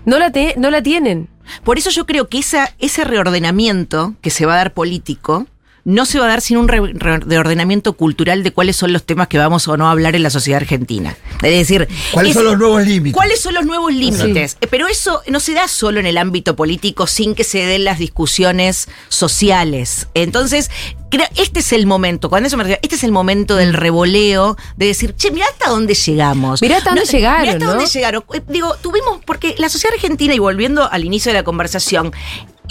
No 0.04 0.18
la, 0.20 0.30
te- 0.30 0.54
no 0.56 0.70
la 0.70 0.80
tienen. 0.82 1.28
Por 1.64 1.78
eso 1.78 1.90
yo 1.90 2.06
creo 2.06 2.28
que 2.28 2.38
esa, 2.38 2.72
ese 2.78 3.02
reordenamiento 3.04 4.14
que 4.20 4.30
se 4.30 4.46
va 4.46 4.54
a 4.54 4.56
dar 4.58 4.72
político 4.72 5.46
no 5.84 6.04
se 6.06 6.18
va 6.18 6.26
a 6.26 6.28
dar 6.28 6.40
sin 6.40 6.56
un 6.58 6.68
re- 6.68 6.92
re- 6.94 7.18
reordenamiento 7.20 7.94
cultural 7.94 8.42
de 8.42 8.52
cuáles 8.52 8.76
son 8.76 8.92
los 8.92 9.04
temas 9.04 9.28
que 9.28 9.38
vamos 9.38 9.66
o 9.68 9.76
no 9.76 9.88
a 9.88 9.92
hablar 9.92 10.14
en 10.16 10.22
la 10.22 10.30
sociedad 10.30 10.60
argentina. 10.60 11.16
Es 11.42 11.50
decir, 11.58 11.88
¿Cuáles 12.12 12.30
es- 12.30 12.34
son 12.36 12.44
los 12.44 12.58
nuevos 12.58 12.84
límites? 12.86 13.14
¿Cuáles 13.16 13.40
son 13.40 13.54
los 13.54 13.64
nuevos 13.64 13.92
límites? 13.92 14.56
Eh, 14.60 14.66
Pero 14.70 14.86
eso 14.88 15.22
no 15.28 15.40
se 15.40 15.54
da 15.54 15.68
solo 15.68 16.00
en 16.00 16.06
el 16.06 16.18
ámbito 16.18 16.56
político 16.56 17.06
sin 17.06 17.34
que 17.34 17.44
se 17.44 17.58
den 17.64 17.84
las 17.84 17.98
discusiones 17.98 18.88
sociales. 19.08 20.08
Entonces, 20.14 20.70
creo, 21.10 21.26
este 21.36 21.60
es 21.60 21.72
el 21.72 21.86
momento, 21.86 22.28
cuando 22.28 22.46
eso 22.46 22.56
me 22.56 22.64
refiero, 22.64 22.80
este 22.82 22.96
es 22.96 23.04
el 23.04 23.12
momento 23.12 23.56
del 23.56 23.72
revoleo, 23.74 24.56
de 24.76 24.86
decir, 24.86 25.14
che, 25.16 25.30
mirá 25.30 25.46
hasta 25.50 25.68
dónde 25.70 25.94
llegamos. 25.94 26.60
Mirá 26.62 26.78
hasta 26.78 26.90
dónde 26.90 27.04
llegaron, 27.06 27.40
Mirá 27.42 27.52
hasta 27.52 27.64
¿no? 27.64 27.70
dónde 27.72 27.86
llegaron. 27.86 28.24
Eh, 28.34 28.40
Digo, 28.48 28.74
tuvimos, 28.82 29.20
porque 29.24 29.54
la 29.58 29.68
sociedad 29.68 29.94
argentina, 29.94 30.34
y 30.34 30.38
volviendo 30.38 30.90
al 30.90 31.04
inicio 31.04 31.30
de 31.32 31.38
la 31.38 31.44
conversación, 31.44 32.12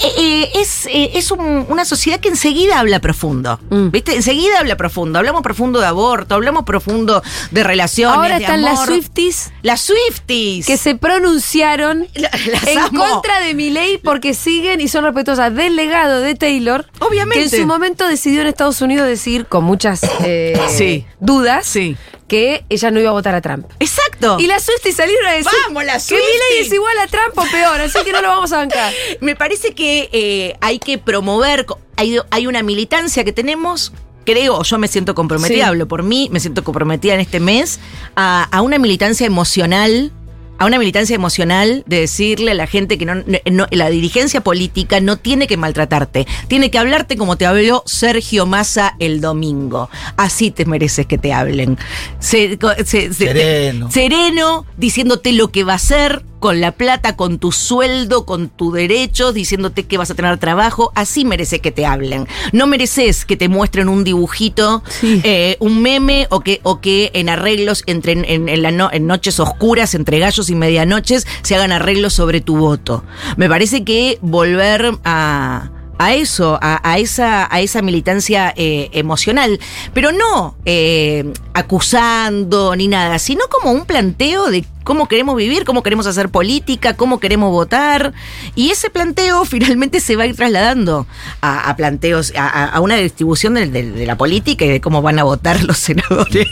Eh, 0.02 0.12
eh, 0.18 0.50
es 0.56 0.86
eh, 0.88 1.12
es 1.16 1.32
un- 1.32 1.66
una 1.70 1.84
sociedad 1.86 2.20
que 2.20 2.30
enseguida 2.30 2.80
habla 2.80 3.00
profundo. 3.00 3.60
Mm. 3.70 3.90
¿Viste? 3.92 4.16
Enseguida 4.16 4.60
habla 4.60 4.78
profundo. 4.78 5.20
Hablamos 5.20 5.42
profundo 5.42 5.80
de 5.80 5.86
aborto, 5.88 6.36
hablamos 6.36 6.64
profundo 6.64 7.22
de 7.52 7.64
relaciones. 7.64 8.16
Ahora 8.18 8.38
de 8.38 8.44
están 8.44 8.62
las 8.62 8.74
amor. 8.80 8.88
Swifties 8.88 9.52
Las 9.62 9.82
Swifties. 9.82 10.66
que 10.66 10.78
se 10.78 10.96
pronunciaron 10.96 12.08
La- 12.16 12.32
las 12.52 12.68
en 12.68 12.78
amo. 12.80 13.04
contra 13.06 13.42
de 13.42 13.54
mi 13.54 13.70
ley 13.70 13.98
porque 13.98 14.34
siguen 14.34 14.82
y 14.82 14.88
son 14.88 15.04
respetuosas 15.04 15.54
del 15.54 15.76
legado 15.76 16.22
de 16.22 16.36
Taylor. 16.36 16.86
Obviamente. 17.00 17.50
Que 17.50 17.56
en 17.56 17.62
su 17.64 17.68
momento 17.68 18.08
decidió 18.08 18.42
en 18.42 18.48
Estados 18.48 18.82
Unidos 18.82 19.08
decir, 19.08 19.46
con 19.48 19.64
muchas 19.64 20.02
eh, 20.24 20.60
Sí. 20.70 21.06
dudas, 21.20 21.66
Sí. 21.66 21.98
Que 22.30 22.64
ella 22.70 22.92
no 22.92 23.02
iba 23.02 23.10
a 23.10 23.14
votar 23.14 23.36
a 23.36 23.42
Trump. 23.42 23.66
Exacto. 23.80 24.38
Y 24.40 24.48
las 24.48 24.64
Swifties 24.64 24.96
salieron 24.96 25.26
a 25.26 25.32
decir 25.34 25.52
Vamos, 25.68 25.84
las 25.84 26.08
que 26.08 26.16
mi 26.16 26.22
ley 26.22 26.30
Swifties. 26.38 26.68
es 26.68 26.74
igual 26.74 26.98
a 27.00 27.08
Trump 27.08 27.38
o 27.38 27.44
peor, 27.52 27.82
así 27.82 28.00
que 28.06 28.14
no 28.14 28.22
lo 28.22 28.30
vamos 28.30 28.54
a 28.54 28.58
bancar. 28.58 28.94
Me 29.20 29.36
parece 29.36 29.74
que 29.76 30.10
eh, 30.14 30.56
hay 30.62 30.80
que 30.80 30.98
promover, 30.98 31.66
hay, 31.98 32.18
hay 32.32 32.48
una 32.48 32.64
militancia 32.64 33.26
que 33.26 33.34
tenemos. 33.34 33.92
Creo, 34.26 34.62
yo 34.62 34.78
me 34.78 34.88
siento 34.88 35.16
comprometida, 35.16 35.56
Sí. 35.56 35.62
hablo 35.62 35.88
por 35.88 36.04
mí, 36.04 36.30
me 36.32 36.40
siento 36.40 36.64
comprometida 36.64 37.16
en 37.16 37.20
este 37.20 37.40
mes 37.40 37.80
a, 38.16 38.44
a 38.52 38.62
una 38.62 38.78
militancia 38.78 39.26
emocional, 39.26 40.12
a 40.60 40.66
una 40.66 40.78
militancia 40.78 41.16
emocional 41.16 41.84
de 41.88 42.02
decirle 42.02 42.52
a 42.52 42.54
la 42.54 42.68
gente 42.68 42.98
que 42.98 43.06
no, 43.06 43.16
no- 43.50 43.68
la 43.72 43.90
dirigencia 43.90 44.42
política 44.42 45.00
no 45.00 45.18
tiene 45.18 45.48
que 45.48 45.58
maltratarte, 45.58 46.28
tiene 46.48 46.70
que 46.70 46.78
hablarte 46.78 47.18
como 47.18 47.38
te 47.38 47.46
habló 47.46 47.82
Sergio 47.86 48.46
Massa 48.46 48.96
el 49.00 49.22
domingo. 49.22 49.90
Así 50.18 50.52
te 50.52 50.66
mereces 50.66 51.06
que 51.08 51.18
te 51.18 51.34
hablen. 51.34 51.78
Se- 52.20 52.58
co- 52.60 52.74
se- 52.86 53.14
se- 53.14 53.14
Sereno. 53.14 53.90
sereno, 53.92 54.66
diciéndote 54.78 55.32
lo 55.34 55.50
que 55.52 55.64
va 55.64 55.74
a 55.74 55.76
hacer 55.78 56.24
con 56.40 56.62
la 56.62 56.72
plata, 56.72 57.18
con 57.18 57.38
tu 57.38 57.52
sueldo, 57.52 58.26
con 58.26 58.48
tus 58.48 58.74
derechos, 58.74 59.34
diciéndote 59.34 59.84
que 59.84 59.98
vas 59.98 60.10
a 60.10 60.16
tener 60.16 60.38
trabajo. 60.38 60.94
Así 60.96 61.26
mereces 61.26 61.60
que 61.60 61.72
te 61.72 61.86
hablen. 61.86 62.28
No 62.54 62.66
mereces 62.66 63.26
que 63.26 63.36
te 63.36 63.50
muestren 63.50 63.90
un 63.90 64.06
dibujito, 64.06 64.82
Sí. 65.02 65.20
eh, 65.26 65.58
un 65.60 65.82
meme 65.82 66.28
o 66.30 66.40
que, 66.40 66.62
o 66.64 66.80
que 66.80 67.12
en 67.14 67.28
arreglos 67.28 67.84
entre 67.88 68.14
en, 68.14 68.24
en- 68.24 68.48
en 68.48 68.62
la 68.62 68.72
no- 68.72 68.90
en 68.92 69.06
noches 69.06 69.38
oscuras, 69.42 69.94
entre 69.96 70.20
gallos 70.20 70.49
y 70.50 70.56
medianoches, 70.56 71.28
se 71.42 71.56
hagan 71.56 71.72
arreglos 71.72 72.14
sobre 72.14 72.42
tu 72.42 72.58
voto. 72.58 73.04
Me 73.38 73.50
parece 73.50 73.84
que 73.84 74.18
volver 74.22 74.98
a 75.04 75.72
a 76.00 76.14
eso, 76.16 76.58
a, 76.62 76.80
a 76.90 76.98
esa, 76.98 77.54
a 77.54 77.60
esa 77.60 77.82
militancia 77.84 78.52
eh, 78.56 78.90
emocional, 78.94 79.60
pero 79.94 80.12
no 80.12 80.56
eh, 80.66 81.32
acusando 81.54 82.76
ni 82.76 82.88
nada, 82.88 83.20
sino 83.20 83.48
como 83.50 83.72
un 83.72 83.86
planteo 83.86 84.50
de 84.50 84.66
cómo 84.84 85.08
queremos 85.08 85.36
vivir, 85.36 85.66
cómo 85.66 85.84
queremos 85.84 86.08
hacer 86.08 86.30
política, 86.30 86.96
cómo 86.96 87.20
queremos 87.20 87.52
votar, 87.52 88.14
y 88.56 88.72
ese 88.72 88.90
planteo 88.90 89.46
finalmente 89.46 90.00
se 90.00 90.16
va 90.16 90.24
a 90.24 90.28
ir 90.28 90.36
trasladando 90.36 91.06
a, 91.42 91.70
a 91.70 91.76
planteos, 91.76 92.34
a, 92.36 92.80
una 92.80 92.96
distribución 92.96 93.54
de, 93.54 93.68
de- 93.68 93.92
de 93.92 94.06
la 94.06 94.16
política 94.18 94.66
y 94.66 94.70
de 94.70 94.82
cómo 94.82 95.02
van 95.02 95.20
a 95.20 95.24
votar 95.24 95.64
los 95.66 95.78
senadores 95.78 96.48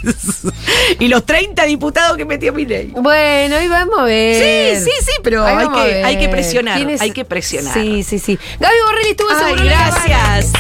y 1.00 1.08
los 1.08 1.26
30 1.26 1.64
diputados 1.66 2.18
que 2.18 2.26
metió 2.26 2.54
Milei. 2.54 2.88
Bueno, 2.92 3.62
y 3.62 3.68
vamos 3.68 3.98
a 3.98 4.04
ver. 4.04 4.78
Sí, 4.78 4.86
sí, 4.86 4.92
sí, 5.06 5.12
pero 5.24 5.44
Ahí 5.46 5.58
hay 5.58 5.68
que, 5.70 5.94
ver. 5.94 6.06
hay 6.06 6.18
que 6.20 6.30
presionar, 6.30 6.88
hay 7.00 7.12
que 7.12 7.26
presionar. 7.26 7.74
Sí, 7.74 8.04
sí, 8.04 8.20
sí. 8.20 8.38
Gaby 8.60 8.76
Borrelli 8.86 9.10
estuvo 9.12 9.30
Ay, 9.46 9.56
gracias. 9.56 10.52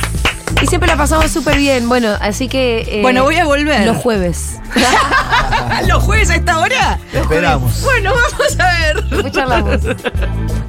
Y 0.61 0.67
siempre 0.67 0.87
la 0.87 0.97
pasamos 0.97 1.29
súper 1.31 1.57
bien. 1.57 1.87
Bueno, 1.87 2.15
así 2.19 2.47
que. 2.47 2.79
eh, 2.87 3.01
Bueno, 3.01 3.23
voy 3.23 3.35
a 3.37 3.45
volver. 3.45 3.85
Los 3.85 3.97
jueves. 3.97 4.59
¿Los 5.87 6.03
jueves 6.03 6.29
a 6.31 6.35
esta 6.35 6.59
hora? 6.59 6.99
Te 7.11 7.19
esperamos. 7.19 7.81
Bueno, 7.83 8.11
vamos 8.13 8.57
a 8.59 8.67
ver. 8.67 9.05